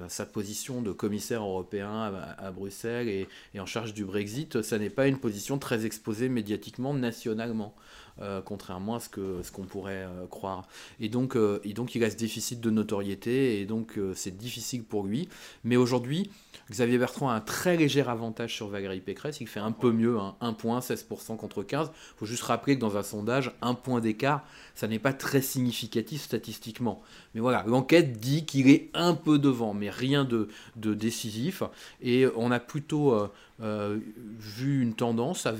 sa 0.08 0.26
position 0.26 0.82
de 0.82 0.92
commissaire 0.92 1.42
européen 1.42 2.12
à, 2.38 2.50
Bruxelles 2.52 3.08
et, 3.08 3.26
en 3.60 3.66
charge 3.66 3.94
du 3.94 4.04
Brexit, 4.04 4.62
ça 4.62 4.78
n'est 4.78 4.90
pas 4.90 5.08
une 5.08 5.18
position 5.18 5.58
très 5.58 5.86
exposée 5.86 6.28
médiatiquement, 6.28 6.94
nationalement. 6.94 7.74
Euh, 8.22 8.42
contrairement 8.44 8.96
à 8.96 9.00
ce 9.00 9.08
qu'on 9.08 9.42
ce 9.42 9.50
pourrait 9.50 10.04
euh, 10.04 10.26
croire. 10.26 10.68
Et 11.00 11.08
donc, 11.08 11.36
euh, 11.36 11.58
donc 11.74 11.94
il 11.94 12.04
a 12.04 12.10
ce 12.10 12.16
déficit 12.16 12.60
de 12.60 12.68
notoriété, 12.68 13.60
et 13.60 13.64
donc 13.64 13.98
c'est 14.14 14.36
difficile 14.36 14.84
pour 14.84 15.04
lui. 15.04 15.28
Mais 15.64 15.76
aujourd'hui, 15.76 16.30
Xavier 16.70 16.98
Bertrand 16.98 17.30
a 17.30 17.34
un 17.34 17.40
très 17.40 17.78
léger 17.78 18.02
avantage 18.02 18.54
sur 18.54 18.68
Valérie 18.68 19.00
Pécresse, 19.00 19.40
il 19.40 19.46
fait 19.46 19.60
un 19.60 19.72
peu 19.72 19.90
mieux, 19.90 20.18
hein, 20.18 20.34
1 20.42 20.52
point, 20.52 20.80
16% 20.80 21.36
contre 21.38 21.62
15. 21.62 21.90
Il 21.90 22.18
faut 22.18 22.26
juste 22.26 22.42
rappeler 22.42 22.74
que 22.74 22.80
dans 22.80 22.98
un 22.98 23.02
sondage, 23.02 23.52
un 23.62 23.74
point 23.74 24.00
d'écart, 24.00 24.44
ça 24.74 24.86
n'est 24.86 24.98
pas 24.98 25.14
très 25.14 25.40
significatif 25.40 26.20
statistiquement. 26.20 27.00
Mais 27.34 27.40
voilà, 27.40 27.64
l'enquête 27.66 28.20
dit 28.20 28.44
qu'il 28.44 28.68
est 28.68 28.90
un 28.92 29.14
peu 29.14 29.38
devant, 29.38 29.72
mais 29.72 29.88
rien 29.88 30.24
de 30.24 30.48
décisif. 30.76 31.62
Et 32.02 32.26
on 32.36 32.50
a 32.50 32.60
plutôt 32.60 33.14
euh, 33.62 33.98
vu 34.38 34.80
une 34.82 34.94
tendance 34.94 35.46
à, 35.46 35.52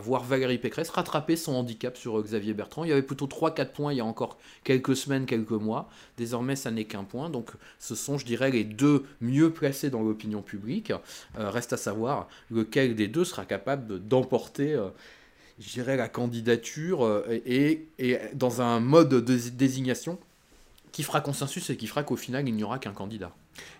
voir 0.00 0.22
Valérie 0.22 0.58
Pécresse 0.58 0.90
rattraper 0.90 1.34
son 1.34 1.54
handicap 1.54 1.96
sur 1.96 2.18
euh, 2.18 2.22
Xavier 2.22 2.54
Bertrand. 2.54 2.84
Il 2.84 2.90
y 2.90 2.92
avait 2.92 3.02
plutôt 3.02 3.26
3-4 3.26 3.72
points 3.72 3.92
il 3.92 3.96
y 3.96 4.00
a 4.00 4.04
encore 4.04 4.38
quelques 4.62 4.94
semaines, 4.94 5.26
quelques 5.26 5.50
mois. 5.50 5.88
Désormais, 6.16 6.54
ça 6.54 6.70
n'est 6.70 6.84
qu'un 6.84 7.02
point. 7.02 7.30
Donc, 7.30 7.50
ce 7.80 7.96
sont, 7.96 8.16
je 8.16 8.24
dirais, 8.24 8.50
les 8.52 8.62
deux 8.62 9.04
mieux 9.20 9.50
placés 9.50 9.90
dans 9.90 10.02
l'opinion 10.02 10.40
publique. 10.40 10.92
Euh, 11.38 11.50
reste 11.50 11.72
à 11.72 11.76
savoir 11.76 12.28
lequel 12.50 12.94
des 12.94 13.08
deux 13.08 13.24
sera 13.24 13.44
capable 13.44 13.98
d'emporter. 14.06 14.78
je 15.58 15.68
dirais 15.68 15.96
la 15.96 16.08
candidature 16.08 17.24
et, 17.28 17.88
et, 17.98 18.18
dans 18.34 18.62
un 18.62 18.78
mode 18.78 19.08
de 19.08 19.36
désignation 19.50 20.18
qui 20.92 21.02
fera 21.02 21.20
consensus 21.20 21.70
et 21.70 21.76
qui 21.76 21.86
fera 21.86 22.04
qu'au 22.04 22.16
final, 22.16 22.46
il 22.46 22.54
n'y 22.54 22.64
aura 22.64 22.78
qu'un 22.78 22.92
candidat. 22.92 23.32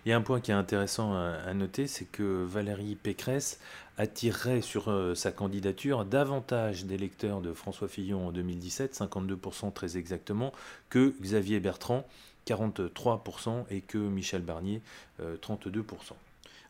Il 0.05 0.09
y 0.09 0.11
a 0.11 0.17
un 0.17 0.21
point 0.21 0.39
qui 0.39 0.51
est 0.51 0.55
intéressant 0.55 1.13
à 1.13 1.53
noter, 1.53 1.87
c'est 1.87 2.05
que 2.05 2.43
Valérie 2.43 2.95
Pécresse 2.95 3.59
attirerait 3.97 4.61
sur 4.61 4.89
euh, 4.89 5.13
sa 5.15 5.31
candidature 5.31 6.05
davantage 6.05 6.85
d'électeurs 6.85 7.41
de 7.41 7.53
François 7.53 7.87
Fillon 7.87 8.27
en 8.27 8.31
2017, 8.31 8.95
52% 8.95 9.73
très 9.73 9.97
exactement, 9.97 10.51
que 10.89 11.13
Xavier 11.21 11.59
Bertrand, 11.59 12.05
43%, 12.47 13.65
et 13.69 13.81
que 13.81 13.97
Michel 13.97 14.41
Barnier, 14.41 14.81
32%. 15.21 15.21
Euh, 15.21 15.83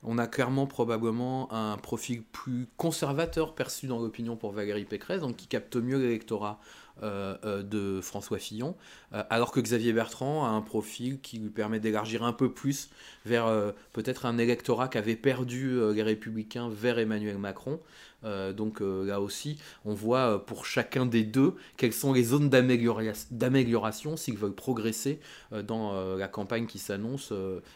On 0.04 0.18
a 0.18 0.28
clairement 0.28 0.68
probablement 0.68 1.52
un 1.54 1.78
profil 1.78 2.24
plus 2.24 2.68
conservateur 2.78 3.56
perçu 3.56 3.88
dans 3.88 4.00
l'opinion 4.00 4.36
pour 4.36 4.52
Valérie 4.52 4.86
Pécresse, 4.86 5.22
donc 5.22 5.38
qui 5.38 5.48
capte 5.48 5.78
mieux 5.78 5.98
l'électorat 5.98 6.60
de 7.02 8.00
François 8.02 8.38
Fillon, 8.38 8.76
euh, 9.14 9.24
alors 9.30 9.52
que 9.52 9.60
Xavier 9.60 9.94
Bertrand 9.94 10.46
a 10.46 10.50
un 10.50 10.62
profil 10.62 11.20
qui 11.22 11.40
lui 11.40 11.50
permet 11.50 11.80
d'élargir 11.80 12.24
un 12.24 12.34
peu 12.34 12.52
plus 12.52 12.90
vers 13.26 13.46
peut-être 13.94 14.26
un 14.26 14.38
électorat 14.38 14.88
qui 14.88 14.98
avait 14.98 15.16
perdu 15.16 15.80
les 15.94 16.04
républicains 16.04 16.70
vers 16.70 17.00
Emmanuel 17.00 17.38
Macron. 17.38 17.80
donc 18.24 18.82
là 18.82 19.22
aussi, 19.22 19.58
on 19.86 19.94
voit 19.94 20.46
pour 20.46 20.66
chacun 20.66 21.06
des 21.06 21.24
deux 21.24 21.56
quelles 21.78 21.94
sont 21.94 22.12
les 22.12 22.24
zones 22.24 22.50
d'amélioration 22.50 24.18
s'ils 24.18 24.38
veulent 24.38 24.54
progresser 24.54 25.20
dans 25.52 26.16
la 26.16 26.28
campagne 26.28 26.66
qui 26.66 26.80
s'annonce 26.80 27.32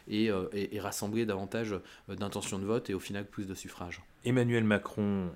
et, 0.09 0.29
rassembler 0.79 1.25
davantage 1.25 1.75
d'intentions 2.09 2.59
de 2.59 2.65
vote 2.65 2.89
et 2.89 2.93
au 2.93 2.99
final 2.99 3.25
plus 3.25 3.45
de 3.45 3.53
suffrages. 3.53 4.01
Emmanuel 4.25 4.65
Macron, 4.65 5.29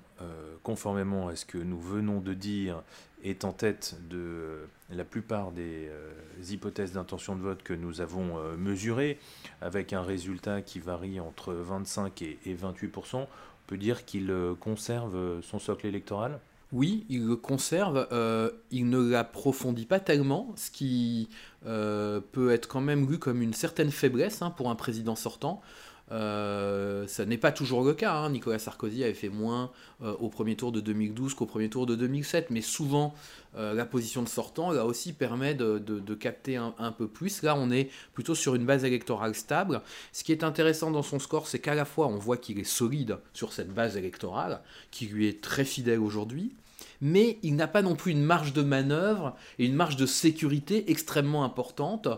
conformément 0.62 1.28
à 1.28 1.36
ce 1.36 1.46
que 1.46 1.58
nous 1.58 1.80
venons 1.80 2.20
de 2.20 2.34
dire, 2.34 2.82
est 3.22 3.44
en 3.44 3.52
tête 3.52 3.96
de 4.08 4.66
la 4.90 5.04
plupart 5.04 5.52
des 5.52 5.88
euh, 5.88 6.10
hypothèses 6.50 6.92
d'intention 6.92 7.36
de 7.36 7.40
vote 7.40 7.62
que 7.62 7.72
nous 7.72 8.00
avons 8.00 8.38
euh, 8.38 8.56
mesurées, 8.56 9.18
avec 9.60 9.92
un 9.92 10.02
résultat 10.02 10.62
qui 10.62 10.80
varie 10.80 11.20
entre 11.20 11.52
25 11.52 12.22
et, 12.22 12.38
28% 12.46 13.16
On 13.16 13.26
peut 13.66 13.76
dire 13.76 14.04
qu'il 14.04 14.30
euh, 14.30 14.54
conserve 14.54 15.40
son 15.42 15.58
socle 15.58 15.86
électoral? 15.86 16.40
Oui, 16.72 17.04
il 17.10 17.26
le 17.26 17.36
conserve, 17.36 18.08
il 18.70 18.88
ne 18.88 19.10
l'approfondit 19.10 19.84
pas 19.84 20.00
tellement, 20.00 20.54
ce 20.56 20.70
qui 20.70 21.28
peut 21.62 22.50
être 22.50 22.66
quand 22.66 22.80
même 22.80 23.04
vu 23.04 23.18
comme 23.18 23.42
une 23.42 23.52
certaine 23.52 23.90
faiblesse 23.90 24.40
hein, 24.40 24.48
pour 24.48 24.70
un 24.70 24.74
président 24.74 25.14
sortant. 25.14 25.60
Euh, 26.10 27.06
ça 27.06 27.24
n'est 27.24 27.38
pas 27.38 27.52
toujours 27.52 27.84
le 27.84 27.94
cas. 27.94 28.14
Hein. 28.14 28.30
Nicolas 28.30 28.58
Sarkozy 28.58 29.04
avait 29.04 29.14
fait 29.14 29.28
moins 29.28 29.70
euh, 30.02 30.14
au 30.20 30.28
premier 30.28 30.56
tour 30.56 30.72
de 30.72 30.80
2012 30.80 31.34
qu'au 31.34 31.46
premier 31.46 31.68
tour 31.68 31.86
de 31.86 31.94
2007, 31.94 32.50
mais 32.50 32.60
souvent 32.60 33.14
euh, 33.56 33.72
la 33.72 33.84
position 33.84 34.22
de 34.22 34.28
sortant 34.28 34.72
là 34.72 34.84
aussi 34.84 35.12
permet 35.12 35.54
de, 35.54 36.14
capter 36.14 36.56
un, 36.56 36.74
un, 36.78 36.92
peu 36.92 37.08
plus. 37.08 37.42
Là, 37.42 37.56
on 37.56 37.70
est 37.70 37.88
plutôt 38.14 38.34
sur 38.34 38.54
une 38.54 38.66
base 38.66 38.84
électorale 38.84 39.34
stable. 39.34 39.80
Ce 40.12 40.24
qui 40.24 40.32
est 40.32 40.44
intéressant 40.44 40.90
dans 40.90 41.02
son 41.02 41.18
score, 41.18 41.46
c'est 41.46 41.60
qu'à 41.60 41.74
la 41.74 41.84
fois 41.84 42.08
on 42.08 42.16
voit 42.16 42.36
qu'il 42.36 42.58
est 42.58 42.64
solide 42.64 43.18
sur 43.32 43.52
cette 43.52 43.72
base 43.72 43.96
électorale, 43.96 44.60
qui 44.90 45.06
lui 45.06 45.28
est 45.28 45.40
très 45.40 45.64
fidèle 45.64 46.00
aujourd'hui, 46.00 46.54
mais 47.00 47.38
il 47.42 47.56
n'a 47.56 47.68
pas 47.68 47.82
non 47.82 47.96
plus 47.96 48.12
une 48.12 48.22
marge 48.22 48.52
de 48.52 48.62
manœuvre 48.62 49.34
et 49.58 49.66
une 49.66 49.74
marge 49.74 49.96
de 49.96 50.06
sécurité 50.06 50.90
extrêmement 50.90 51.44
importante 51.44 52.08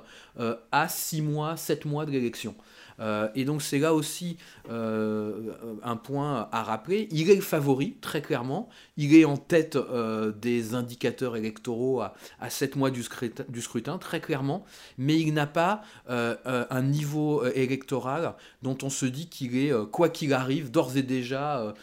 à 0.72 0.88
6 0.88 1.22
mois, 1.22 1.56
7 1.56 1.84
mois 1.84 2.06
de 2.06 2.10
l'élection. 2.10 2.54
Euh, 3.00 3.28
et 3.34 3.44
donc 3.44 3.62
c'est 3.62 3.78
là 3.78 3.94
aussi 3.94 4.36
euh, 4.70 5.52
un 5.82 5.96
point 5.96 6.48
à 6.52 6.62
rappeler. 6.62 7.08
Il 7.10 7.30
est 7.30 7.34
le 7.34 7.40
favori, 7.40 7.96
très 8.00 8.22
clairement. 8.22 8.68
Il 8.96 9.14
est 9.14 9.24
en 9.24 9.36
tête 9.36 9.76
euh, 9.76 10.32
des 10.32 10.74
indicateurs 10.74 11.36
électoraux 11.36 12.00
à, 12.00 12.14
à 12.40 12.50
7 12.50 12.76
mois 12.76 12.90
du 12.90 13.02
scrutin, 13.02 13.44
du 13.48 13.60
scrutin, 13.60 13.98
très 13.98 14.20
clairement. 14.20 14.64
Mais 14.98 15.18
il 15.18 15.32
n'a 15.34 15.46
pas 15.46 15.82
un 16.08 16.82
niveau 16.82 17.44
électoral 17.44 18.34
dont 18.62 18.76
on 18.82 18.90
se 18.90 19.06
dit 19.06 19.28
qu'il 19.28 19.56
est, 19.56 19.72
quoi 19.90 20.08
qu'il 20.08 20.32
arrive, 20.32 20.70
d'ores 20.70 20.96
et 20.96 21.02
déjà 21.02 21.74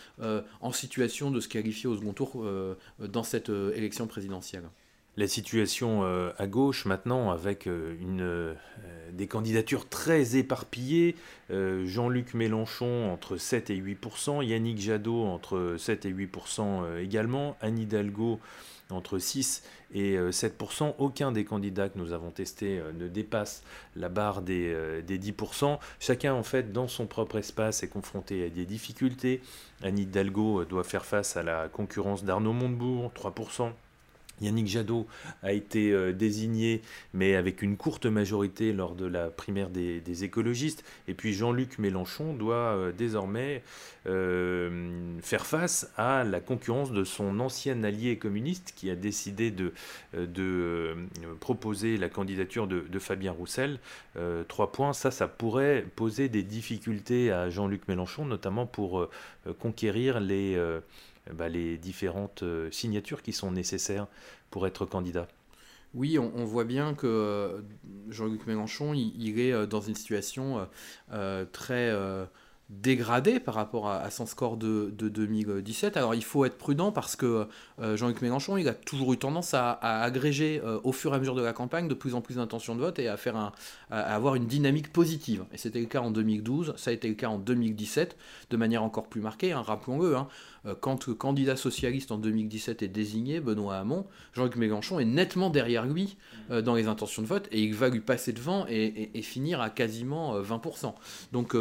en 0.61 0.71
situation 0.71 1.31
de 1.31 1.39
se 1.39 1.47
qualifier 1.47 1.89
au 1.89 1.95
second 1.95 2.13
tour 2.13 2.45
dans 2.99 3.23
cette 3.23 3.49
élection 3.49 4.07
présidentielle 4.07 4.63
la 5.17 5.27
situation 5.27 6.03
euh, 6.03 6.31
à 6.37 6.47
gauche 6.47 6.85
maintenant 6.85 7.31
avec 7.31 7.67
euh, 7.67 7.95
une, 7.99 8.21
euh, 8.21 8.53
des 9.11 9.27
candidatures 9.27 9.87
très 9.89 10.35
éparpillées. 10.37 11.15
Jean-Luc 11.49 12.33
Mélenchon 12.33 13.11
entre 13.11 13.35
7 13.35 13.71
et 13.71 13.77
8% 13.77 14.41
Yannick 14.41 14.79
Jadot 14.79 15.25
entre 15.25 15.75
7 15.77 16.05
et 16.05 16.13
8% 16.13 16.97
également, 16.97 17.57
Anne 17.59 17.77
Hidalgo 17.77 18.39
entre 18.89 19.19
6 19.19 19.63
et 19.93 20.15
7% 20.15 20.95
Aucun 20.97 21.33
des 21.33 21.43
candidats 21.43 21.89
que 21.89 21.99
nous 21.99 22.13
avons 22.13 22.31
testés 22.31 22.81
ne 22.97 23.09
dépasse 23.09 23.63
la 23.97 24.07
barre 24.07 24.41
des, 24.41 25.01
des 25.05 25.19
10% 25.19 25.77
Chacun 25.99 26.33
en 26.33 26.43
fait 26.43 26.71
dans 26.71 26.87
son 26.87 27.05
propre 27.05 27.35
espace 27.35 27.83
est 27.83 27.89
confronté 27.89 28.45
à 28.45 28.49
des 28.49 28.65
difficultés. 28.65 29.41
Anne 29.83 29.99
Hidalgo 29.99 30.63
doit 30.63 30.85
faire 30.85 31.03
face 31.03 31.35
à 31.35 31.43
la 31.43 31.67
concurrence 31.67 32.23
d'Arnaud 32.23 32.53
Montebourg, 32.53 33.11
3 33.13 33.33
Yannick 34.41 34.67
Jadot 34.67 35.07
a 35.43 35.53
été 35.53 35.91
euh, 35.91 36.11
désigné, 36.11 36.81
mais 37.13 37.35
avec 37.35 37.61
une 37.61 37.77
courte 37.77 38.05
majorité 38.05 38.73
lors 38.73 38.95
de 38.95 39.05
la 39.05 39.29
primaire 39.29 39.69
des, 39.69 40.01
écologistes. 40.23 40.83
Et 41.07 41.13
puis 41.13 41.33
Jean-Luc 41.33 41.79
Mélenchon 41.79 42.33
doit 42.33 42.55
euh, 42.55 42.91
désormais 42.91 43.63
euh, 44.07 45.19
faire 45.21 45.45
face 45.45 45.91
à 45.95 46.23
la 46.23 46.39
concurrence 46.39 46.91
de 46.91 47.03
son 47.03 47.39
ancien 47.39 47.83
allié 47.83 48.17
communiste 48.17 48.73
qui 48.75 48.89
a 48.89 48.95
décidé 48.95 49.51
de, 49.51 49.73
proposer 51.39 51.97
la 51.97 52.09
candidature 52.09 52.67
de, 52.67 52.81
de 52.81 52.99
Fabien 52.99 53.31
Roussel. 53.31 53.79
trois 54.47 54.71
points, 54.71 54.93
ça, 54.93 55.11
ça 55.11 55.27
pourrait 55.27 55.85
poser 55.95 56.29
des 56.29 56.43
difficultés 56.43 57.31
à 57.31 57.49
Jean-Luc 57.49 57.87
Mélenchon, 57.87 58.25
notamment 58.25 58.65
pour 58.65 59.07
conquérir 59.59 60.19
les 60.19 60.57
bah, 61.33 61.49
les 61.49 61.77
différentes 61.77 62.43
euh, 62.43 62.71
signatures 62.71 63.21
qui 63.21 63.33
sont 63.33 63.51
nécessaires 63.51 64.07
pour 64.49 64.67
être 64.67 64.85
candidat. 64.85 65.27
Oui, 65.93 66.17
on, 66.17 66.45
voit 66.45 66.63
bien 66.63 66.93
que 66.93 67.05
euh, 67.05 67.61
Jean-Luc 68.09 68.47
Mélenchon, 68.47 68.93
il, 68.93 69.39
est 69.39 69.67
dans 69.67 69.81
une 69.81 69.95
situation 69.95 70.65
très 71.51 71.91
dégradé 72.71 73.41
par 73.41 73.55
rapport 73.55 73.89
à, 73.89 74.09
son 74.09 74.25
score 74.25 74.55
de, 74.55 74.89
2017. 74.89 75.97
Alors 75.97 76.15
il 76.15 76.23
faut 76.23 76.45
être 76.45 76.57
prudent 76.57 76.91
parce 76.91 77.15
que 77.15 77.47
euh, 77.79 77.97
Jean-Luc 77.97 78.21
Mélenchon, 78.21 78.55
il 78.57 78.67
a 78.69 78.73
toujours 78.73 79.11
eu 79.13 79.17
tendance 79.17 79.53
à, 79.53 79.73
agréger 79.81 80.61
euh, 80.63 80.79
au 80.83 80.93
fur 80.93 81.11
et 81.11 81.15
à 81.17 81.19
mesure 81.19 81.35
de 81.35 81.41
la 81.41 81.53
campagne 81.53 81.89
de 81.89 81.93
plus 81.93 82.15
en 82.15 82.21
plus 82.21 82.35
d'intentions 82.35 82.75
de 82.75 82.79
vote 82.79 82.97
et 82.97 83.09
à, 83.09 83.17
faire 83.17 83.35
un, 83.35 83.51
à 83.91 84.15
avoir 84.15 84.35
une 84.35 84.47
dynamique 84.47 84.91
positive. 84.91 85.45
Et 85.53 85.57
c'était 85.57 85.79
le 85.79 85.85
cas 85.85 86.01
en 86.01 86.11
2012, 86.11 86.73
ça 86.77 86.89
a 86.89 86.93
été 86.93 87.07
le 87.07 87.15
cas 87.15 87.27
en 87.27 87.37
2017, 87.37 88.17
de 88.49 88.57
manière 88.57 88.83
encore 88.83 89.07
plus 89.07 89.21
marquée, 89.21 89.51
hein, 89.51 89.61
rappelons-le. 89.61 90.15
Hein. 90.15 90.27
Euh, 90.65 90.75
quand 90.79 91.07
le 91.07 91.13
candidat 91.13 91.55
socialiste 91.55 92.11
en 92.11 92.17
2017 92.17 92.83
est 92.83 92.87
désigné, 92.87 93.39
Benoît 93.39 93.77
Hamon, 93.77 94.05
Jean-Luc 94.33 94.55
Mélenchon 94.55 94.99
est 94.99 95.05
nettement 95.05 95.49
derrière 95.49 95.85
lui 95.85 96.17
dans 96.49 96.75
les 96.75 96.87
intentions 96.87 97.21
de 97.21 97.27
vote 97.27 97.47
et 97.51 97.63
il 97.63 97.73
va 97.73 97.87
lui 97.87 98.01
passer 98.01 98.33
devant 98.33 98.65
et, 98.67 99.09
finir 99.21 99.61
à 99.61 99.69
quasiment 99.69 100.39
20%. 100.41 100.93
Donc 101.31 101.55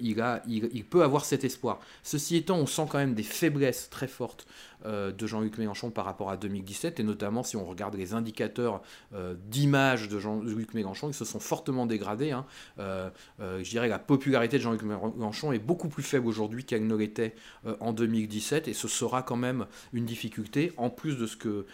il 0.00 0.22
il, 0.46 0.84
peut 0.84 1.02
avoir 1.02 1.24
cet 1.24 1.44
espoir. 1.44 1.80
Ceci 2.02 2.36
étant, 2.36 2.58
on 2.58 2.66
sent 2.66 2.86
quand 2.90 2.98
même 2.98 3.14
des 3.14 3.22
faiblesses 3.22 3.88
très 3.90 4.08
fortes 4.08 4.46
euh, 4.79 4.79
de 4.84 5.26
Jean-Luc 5.26 5.58
Mélenchon 5.58 5.90
par 5.90 6.04
rapport 6.04 6.30
à 6.30 6.36
2017, 6.36 7.00
et 7.00 7.02
notamment 7.02 7.42
si 7.42 7.56
on 7.56 7.64
regarde 7.64 7.94
les 7.96 8.14
indicateurs 8.14 8.82
euh, 9.14 9.34
d'image 9.48 10.08
de 10.08 10.18
Jean-Luc 10.18 10.74
Mélenchon, 10.74 11.08
ils 11.08 11.14
se 11.14 11.24
sont 11.24 11.40
fortement 11.40 11.86
dégradés. 11.86 12.30
Hein. 12.30 12.46
Euh, 12.78 13.10
je 13.38 13.68
dirais 13.68 13.86
que 13.86 13.92
la 13.92 13.98
popularité 13.98 14.58
de 14.58 14.62
Jean-Luc 14.62 14.82
Mélenchon 14.82 15.52
est 15.52 15.58
beaucoup 15.58 15.88
plus 15.88 16.02
faible 16.02 16.26
aujourd'hui 16.26 16.64
qu'elle 16.64 16.86
ne 16.86 16.94
l'était 16.94 17.34
en 17.80 17.92
2017, 17.92 18.68
et 18.68 18.74
ce 18.74 18.88
sera 18.88 19.22
quand 19.22 19.36
même 19.36 19.66
une 19.92 20.04
difficulté, 20.04 20.72
en 20.76 20.90
plus 20.90 21.16
de 21.16 21.26
ce 21.26 21.36
que 21.36 21.66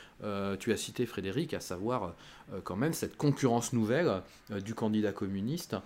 tu 0.58 0.72
as 0.72 0.76
cité 0.76 1.06
Frédéric, 1.06 1.54
à 1.54 1.60
savoir 1.60 2.14
quand 2.64 2.76
même 2.76 2.92
cette 2.92 3.16
concurrence 3.16 3.72
nouvelle 3.72 4.22
du 4.64 4.74
candidat 4.74 5.12
communiste 5.12 5.76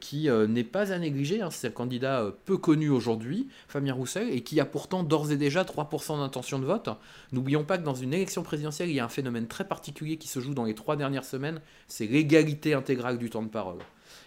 qui 0.00 0.28
n'est 0.48 0.64
pas 0.64 0.92
à 0.92 0.98
négliger. 0.98 1.42
Hein. 1.42 1.50
C'est 1.50 1.68
un 1.68 1.70
candidat 1.72 2.32
peu 2.46 2.56
connu 2.56 2.88
aujourd'hui, 2.88 3.48
Fabien 3.68 3.94
Roussel, 3.94 4.30
et 4.30 4.42
qui 4.42 4.58
a 4.60 4.64
pourtant 4.64 5.02
d'ores 5.02 5.30
et 5.30 5.36
déjà 5.36 5.62
3% 5.62 6.18
d'intention 6.18 6.58
de 6.58 6.64
vote. 6.64 6.88
N'oublions 7.32 7.64
pas 7.64 7.78
que 7.78 7.84
dans 7.84 7.94
une 7.94 8.12
élection 8.14 8.42
présidentielle, 8.42 8.90
il 8.90 8.96
y 8.96 9.00
a 9.00 9.04
un 9.04 9.08
phénomène 9.08 9.46
très 9.46 9.64
particulier 9.64 10.16
qui 10.16 10.28
se 10.28 10.40
joue 10.40 10.54
dans 10.54 10.64
les 10.64 10.74
trois 10.74 10.96
dernières 10.96 11.24
semaines, 11.24 11.60
c'est 11.86 12.06
l'égalité 12.06 12.74
intégrale 12.74 13.18
du 13.18 13.30
temps 13.30 13.42
de 13.42 13.48
parole. 13.48 13.78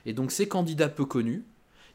Et 0.06 0.14
donc 0.14 0.32
ces 0.32 0.48
candidats 0.48 0.90
peu 0.90 1.06
connus, 1.06 1.44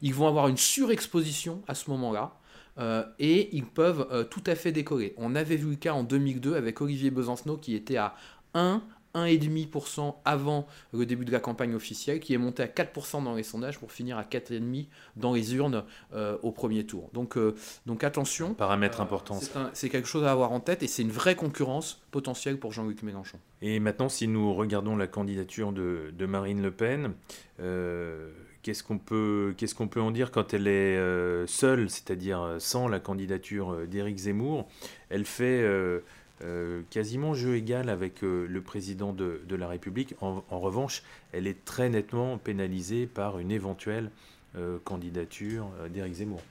ils 0.01 0.13
vont 0.13 0.27
avoir 0.27 0.47
une 0.47 0.57
surexposition 0.57 1.61
à 1.67 1.75
ce 1.75 1.89
moment-là. 1.89 2.35
Euh, 2.79 3.03
et 3.19 3.55
ils 3.55 3.65
peuvent 3.65 4.07
euh, 4.11 4.23
tout 4.23 4.43
à 4.45 4.55
fait 4.55 4.71
décoller. 4.71 5.13
On 5.17 5.35
avait 5.35 5.55
vu 5.55 5.71
le 5.71 5.75
cas 5.75 5.93
en 5.93 6.03
2002 6.03 6.55
avec 6.55 6.81
Olivier 6.81 7.11
Besancenot 7.11 7.57
qui 7.57 7.75
était 7.75 7.97
à 7.97 8.15
1 8.53 8.81
1,5% 9.15 10.15
avant 10.25 10.67
le 10.93 11.05
début 11.05 11.25
de 11.25 11.31
la 11.31 11.39
campagne 11.39 11.73
officielle, 11.73 12.19
qui 12.19 12.33
est 12.33 12.37
monté 12.37 12.63
à 12.63 12.67
4% 12.67 13.23
dans 13.23 13.35
les 13.35 13.43
sondages 13.43 13.79
pour 13.79 13.91
finir 13.91 14.17
à 14.17 14.23
4,5% 14.23 14.87
dans 15.15 15.33
les 15.33 15.55
urnes 15.55 15.83
euh, 16.13 16.37
au 16.43 16.51
premier 16.51 16.85
tour. 16.85 17.09
Donc, 17.13 17.37
euh, 17.37 17.55
donc 17.85 18.03
attention. 18.03 18.53
Paramètre 18.53 18.99
euh, 18.99 19.03
important. 19.03 19.39
C'est 19.73 19.89
quelque 19.89 20.07
chose 20.07 20.23
à 20.23 20.31
avoir 20.31 20.51
en 20.51 20.59
tête 20.59 20.83
et 20.83 20.87
c'est 20.87 21.01
une 21.01 21.11
vraie 21.11 21.35
concurrence 21.35 22.01
potentielle 22.11 22.59
pour 22.59 22.71
Jean-Luc 22.71 23.03
Mélenchon. 23.03 23.39
Et 23.61 23.79
maintenant, 23.79 24.09
si 24.09 24.27
nous 24.27 24.53
regardons 24.53 24.95
la 24.95 25.07
candidature 25.07 25.71
de, 25.71 26.13
de 26.17 26.25
Marine 26.25 26.61
Le 26.61 26.71
Pen, 26.71 27.13
qu'est-ce 28.63 28.83
qu'on 28.83 28.97
peut, 28.97 29.53
qu'est-ce 29.57 29.75
peut 29.75 30.01
en 30.01 30.11
dire 30.11 30.31
quand 30.31 30.53
elle 30.53 30.67
est 30.67 30.97
seule, 31.47 31.89
c'est-à-dire 31.89 32.55
sans 32.59 32.87
la 32.87 32.99
candidature 32.99 33.87
d'Éric 33.87 34.17
Zemmour? 34.17 34.67
Elle 35.09 35.25
fait 35.25 35.63
euh, 36.41 36.83
quasiment 36.89 37.33
jeu 37.33 37.55
égal 37.55 37.89
avec 37.89 38.23
euh, 38.23 38.47
le 38.47 38.61
président 38.61 39.11
de, 39.11 39.41
la 39.49 39.67
République. 39.67 40.15
En, 40.21 40.41
revanche, 40.59 41.03
elle 41.33 41.47
est 41.47 41.65
très 41.65 41.89
nettement 41.89 42.37
pénalisée 42.37 43.07
par 43.07 43.39
une 43.39 43.51
éventuelle 43.51 44.09
euh, 44.55 44.79
candidature 44.85 45.69
d'Éric 45.89 46.13
Zemmour. 46.13 46.41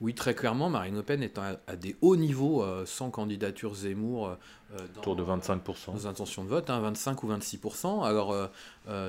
Oui, 0.00 0.14
très 0.14 0.34
clairement, 0.34 0.70
Marine 0.70 0.94
Le 0.94 1.02
Pen 1.02 1.22
est 1.22 1.38
à, 1.38 1.76
des 1.76 1.96
hauts 2.02 2.14
niveaux 2.14 2.64
sans 2.86 3.10
candidature 3.10 3.74
Zemmour. 3.74 4.36
dans, 4.70 5.00
Autour 5.00 5.16
de 5.16 5.24
25%. 5.24 5.92
Nos 5.92 6.06
intentions 6.06 6.44
de 6.44 6.48
vote, 6.48 6.70
25 6.70 7.10
hein, 7.10 7.16
ou 7.24 7.32
26%. 7.32 8.04
Alors, 8.04 8.32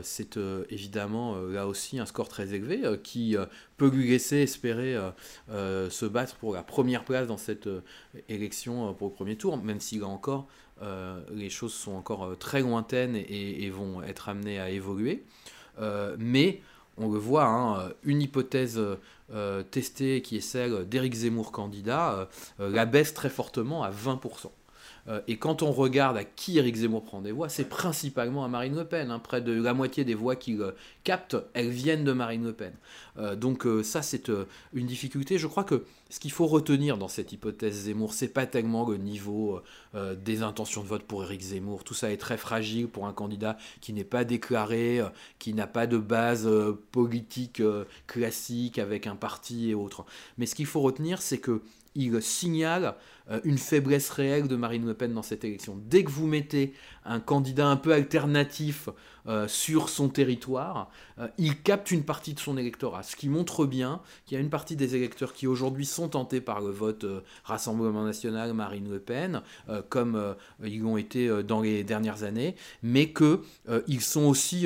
c'est 0.01 0.39
évidemment 0.71 1.35
là 1.41 1.67
aussi 1.67 1.99
un 1.99 2.07
score 2.07 2.27
très 2.27 2.55
élevé 2.55 2.81
qui 3.03 3.35
peut 3.77 3.89
lui 3.89 4.09
laisser 4.09 4.37
espérer 4.37 4.97
se 5.49 6.05
battre 6.07 6.37
pour 6.37 6.55
la 6.55 6.63
première 6.63 7.05
place 7.05 7.27
dans 7.27 7.37
cette 7.37 7.69
élection 8.27 8.91
pour 8.95 9.09
le 9.09 9.13
premier 9.13 9.35
tour, 9.35 9.57
même 9.57 9.79
s'il 9.79 10.01
a 10.01 10.07
encore 10.07 10.47
les 11.31 11.51
choses 11.51 11.73
sont 11.73 11.93
encore 11.93 12.35
très 12.39 12.61
lointaines 12.61 13.15
et, 13.15 13.63
et, 13.63 13.69
vont 13.69 14.01
être 14.01 14.29
amenées 14.29 14.59
à 14.59 14.71
évoluer. 14.71 15.23
mais 16.17 16.61
on 16.99 17.09
le 17.11 17.17
voit, 17.17 17.45
hein, 17.45 17.91
une 18.03 18.21
hypothèse 18.21 18.77
euh, 18.77 18.95
testée 19.71 20.21
qui 20.21 20.37
est 20.37 20.41
celle 20.41 20.87
d'Éric 20.87 21.13
Zemmour 21.13 21.51
candidat, 21.51 22.29
euh, 22.59 22.69
la 22.69 22.85
baisse 22.85 23.13
très 23.13 23.29
fortement 23.29 23.83
à 23.83 23.91
20%. 23.91 24.51
Euh, 25.07 25.21
et 25.27 25.37
quand 25.37 25.63
on 25.63 25.71
regarde 25.71 26.17
à 26.17 26.23
qui 26.23 26.57
Éric 26.57 26.75
Zemmour 26.75 27.03
prend 27.03 27.21
des 27.21 27.31
voix, 27.31 27.49
c'est 27.49 27.67
principalement 27.67 28.45
à 28.45 28.47
Marine 28.47 28.75
Le 28.75 28.85
Pen. 28.85 29.11
Hein. 29.11 29.19
Près 29.19 29.41
de 29.41 29.51
la 29.51 29.73
moitié 29.73 30.05
des 30.05 30.13
voix 30.13 30.35
qu'il 30.35 30.63
capte, 31.03 31.35
elles 31.53 31.69
viennent 31.69 32.03
de 32.03 32.11
Marine 32.11 32.43
Le 32.43 32.53
Pen. 32.53 32.73
Euh, 33.17 33.35
donc 33.35 33.65
euh, 33.65 33.83
ça, 33.83 34.01
c'est 34.01 34.31
une 34.73 34.85
difficulté. 34.85 35.37
Je 35.37 35.47
crois 35.47 35.63
que 35.63 35.83
ce 36.09 36.19
qu'il 36.19 36.31
faut 36.31 36.47
retenir 36.47 36.97
dans 36.97 37.07
cette 37.07 37.31
hypothèse 37.31 37.85
Zemmour, 37.85 38.13
c'est 38.13 38.29
pas 38.29 38.45
tellement 38.45 38.87
le 38.87 38.97
niveau 38.97 39.61
des 39.93 40.41
intentions 40.41 40.81
de 40.81 40.87
vote 40.87 41.03
pour 41.03 41.23
Éric 41.23 41.41
Zemmour. 41.41 41.83
Tout 41.83 41.93
ça 41.93 42.11
est 42.11 42.17
très 42.17 42.37
fragile 42.37 42.87
pour 42.87 43.05
un 43.05 43.13
candidat 43.13 43.57
qui 43.79 43.93
n'est 43.93 44.03
pas 44.03 44.23
déclaré, 44.23 45.03
qui 45.37 45.53
n'a 45.53 45.67
pas 45.67 45.85
de 45.85 45.97
base 45.97 46.49
politique 46.91 47.61
classique 48.07 48.79
avec 48.79 49.05
un 49.05 49.15
parti 49.15 49.69
et 49.69 49.75
autres. 49.75 50.03
Mais 50.39 50.47
ce 50.47 50.55
qu'il 50.55 50.65
faut 50.65 50.81
retenir, 50.81 51.21
c'est 51.21 51.37
que 51.37 51.61
il 51.99 52.21
signale 52.21 52.95
euh, 53.29 53.39
une 53.43 53.57
faiblesse 53.57 54.09
réelle 54.09 54.47
de 54.47 54.55
Marine 54.55 54.85
Le 54.85 54.93
Pen 54.93 55.13
dans 55.13 55.21
cette 55.21 55.43
élection. 55.43 55.79
Dès 55.85 56.03
que 56.03 56.09
vous 56.09 56.25
mettez 56.25 56.73
un 57.05 57.19
candidat 57.19 57.67
un 57.67 57.75
peu 57.75 57.93
alternatif 57.93 58.89
euh, 59.27 59.47
sur 59.47 59.89
son 59.89 60.09
territoire, 60.09 60.89
euh, 61.19 61.27
il 61.37 61.61
capte 61.61 61.91
une 61.91 62.03
partie 62.03 62.33
de 62.33 62.39
son 62.39 62.57
électorat, 62.57 63.03
ce 63.03 63.15
qui 63.15 63.29
montre 63.29 63.65
bien 63.65 64.01
qu'il 64.25 64.35
y 64.35 64.37
a 64.37 64.41
une 64.41 64.49
partie 64.49 64.75
des 64.75 64.95
électeurs 64.95 65.33
qui 65.33 65.45
aujourd'hui 65.45 65.85
sont 65.85 66.09
tentés 66.09 66.41
par 66.41 66.61
le 66.61 66.71
vote 66.71 67.05
Rassemblement 67.43 68.03
national 68.03 68.53
Marine 68.53 68.89
Le 68.89 68.99
Pen, 68.99 69.41
comme 69.89 70.35
ils 70.63 70.79
l'ont 70.79 70.97
été 70.97 71.43
dans 71.43 71.61
les 71.61 71.83
dernières 71.83 72.23
années, 72.23 72.55
mais 72.81 73.13
qu'ils 73.13 74.01
sont 74.01 74.23
aussi 74.23 74.65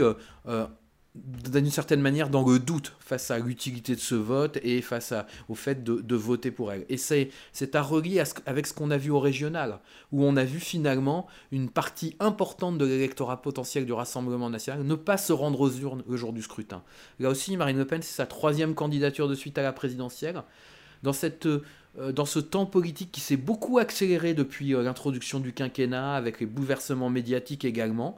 d'une 1.15 1.69
certaine 1.69 2.01
manière 2.01 2.29
dans 2.29 2.47
le 2.47 2.57
doute 2.57 2.93
face 2.99 3.29
à 3.29 3.37
l'utilité 3.37 3.93
de 3.93 3.99
ce 3.99 4.15
vote 4.15 4.57
et 4.63 4.81
face 4.81 5.13
au 5.47 5.53
fait 5.53 5.83
de, 5.83 6.15
voter 6.15 6.49
pour 6.49 6.71
elle. 6.71 6.85
Et 6.89 6.97
c'est 6.97 7.29
à 7.75 7.81
relier 7.83 8.23
avec 8.47 8.65
ce 8.65 8.73
qu'on 8.73 8.89
a 8.89 8.97
vu 8.97 9.11
au 9.11 9.19
régional, 9.19 9.79
où 10.11 10.23
on 10.23 10.35
a 10.35 10.43
vu 10.43 10.59
finalement 10.59 11.27
une 11.51 11.69
partie 11.69 12.15
importante 12.19 12.79
de 12.79 12.85
l'électorat 12.85 13.41
potentiel 13.41 13.85
du 13.85 13.93
Rassemblement 13.93 14.49
national 14.49 14.83
ne 14.83 14.95
pas 14.95 15.17
se 15.17 15.33
rendre 15.33 15.61
aux 15.61 15.71
urnes 15.71 16.03
le 16.07 16.17
jour 16.17 16.33
du 16.33 16.41
scrutin. 16.41 16.81
Là 17.19 17.29
aussi, 17.29 17.57
Marine 17.57 17.77
Le 17.77 17.85
Pen, 17.85 18.01
c'est 18.01 18.15
sa 18.15 18.25
troisième 18.25 18.73
candidature 18.73 19.27
de 19.27 19.35
suite 19.35 19.57
à 19.59 19.63
la 19.63 19.71
présidentielle. 19.71 20.41
Dans, 21.03 21.13
cette, 21.13 21.45
euh, 21.45 22.11
dans 22.13 22.25
ce 22.25 22.39
temps 22.39 22.65
politique 22.65 23.11
qui 23.11 23.19
s'est 23.19 23.37
beaucoup 23.37 23.77
accéléré 23.77 24.33
depuis 24.33 24.73
euh, 24.73 24.81
l'introduction 24.81 25.39
du 25.39 25.53
quinquennat, 25.53 26.15
avec 26.15 26.39
les 26.39 26.45
bouleversements 26.45 27.09
médiatiques 27.09 27.65
également, 27.65 28.17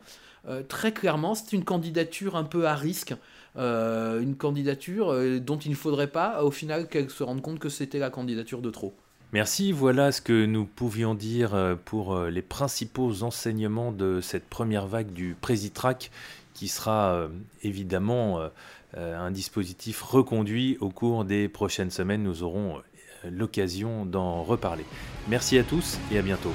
très 0.67 0.91
clairement, 0.91 1.35
c'est 1.35 1.53
une 1.53 1.63
candidature 1.63 2.35
un 2.35 2.43
peu 2.43 2.67
à 2.67 2.75
risque, 2.75 3.13
euh, 3.57 4.21
une 4.21 4.35
candidature 4.35 5.11
euh, 5.11 5.39
dont 5.39 5.57
il 5.57 5.71
ne 5.71 5.75
faudrait 5.75 6.07
pas, 6.07 6.43
au 6.43 6.51
final, 6.51 6.87
qu'elle 6.87 7.09
se 7.09 7.23
rende 7.23 7.41
compte 7.41 7.59
que 7.59 7.69
c'était 7.69 7.99
la 7.99 8.09
candidature 8.09 8.61
de 8.61 8.69
trop. 8.69 8.93
Merci, 9.33 9.71
voilà 9.71 10.11
ce 10.11 10.21
que 10.21 10.45
nous 10.45 10.65
pouvions 10.65 11.13
dire 11.13 11.77
pour 11.83 12.17
les 12.21 12.41
principaux 12.41 13.23
enseignements 13.23 13.91
de 13.91 14.21
cette 14.21 14.45
première 14.45 14.87
vague 14.87 15.11
du 15.11 15.35
Présitrac, 15.41 16.11
qui 16.53 16.69
sera 16.69 17.27
évidemment 17.61 18.39
un 18.95 19.31
dispositif 19.31 20.01
reconduit 20.03 20.77
au 20.79 20.89
cours 20.89 21.25
des 21.25 21.49
prochaines 21.49 21.91
semaines. 21.91 22.23
Nous 22.23 22.43
aurons 22.43 22.81
l'occasion 23.29 24.05
d'en 24.05 24.43
reparler. 24.43 24.85
Merci 25.27 25.57
à 25.57 25.63
tous 25.63 25.97
et 26.11 26.17
à 26.17 26.21
bientôt. 26.21 26.53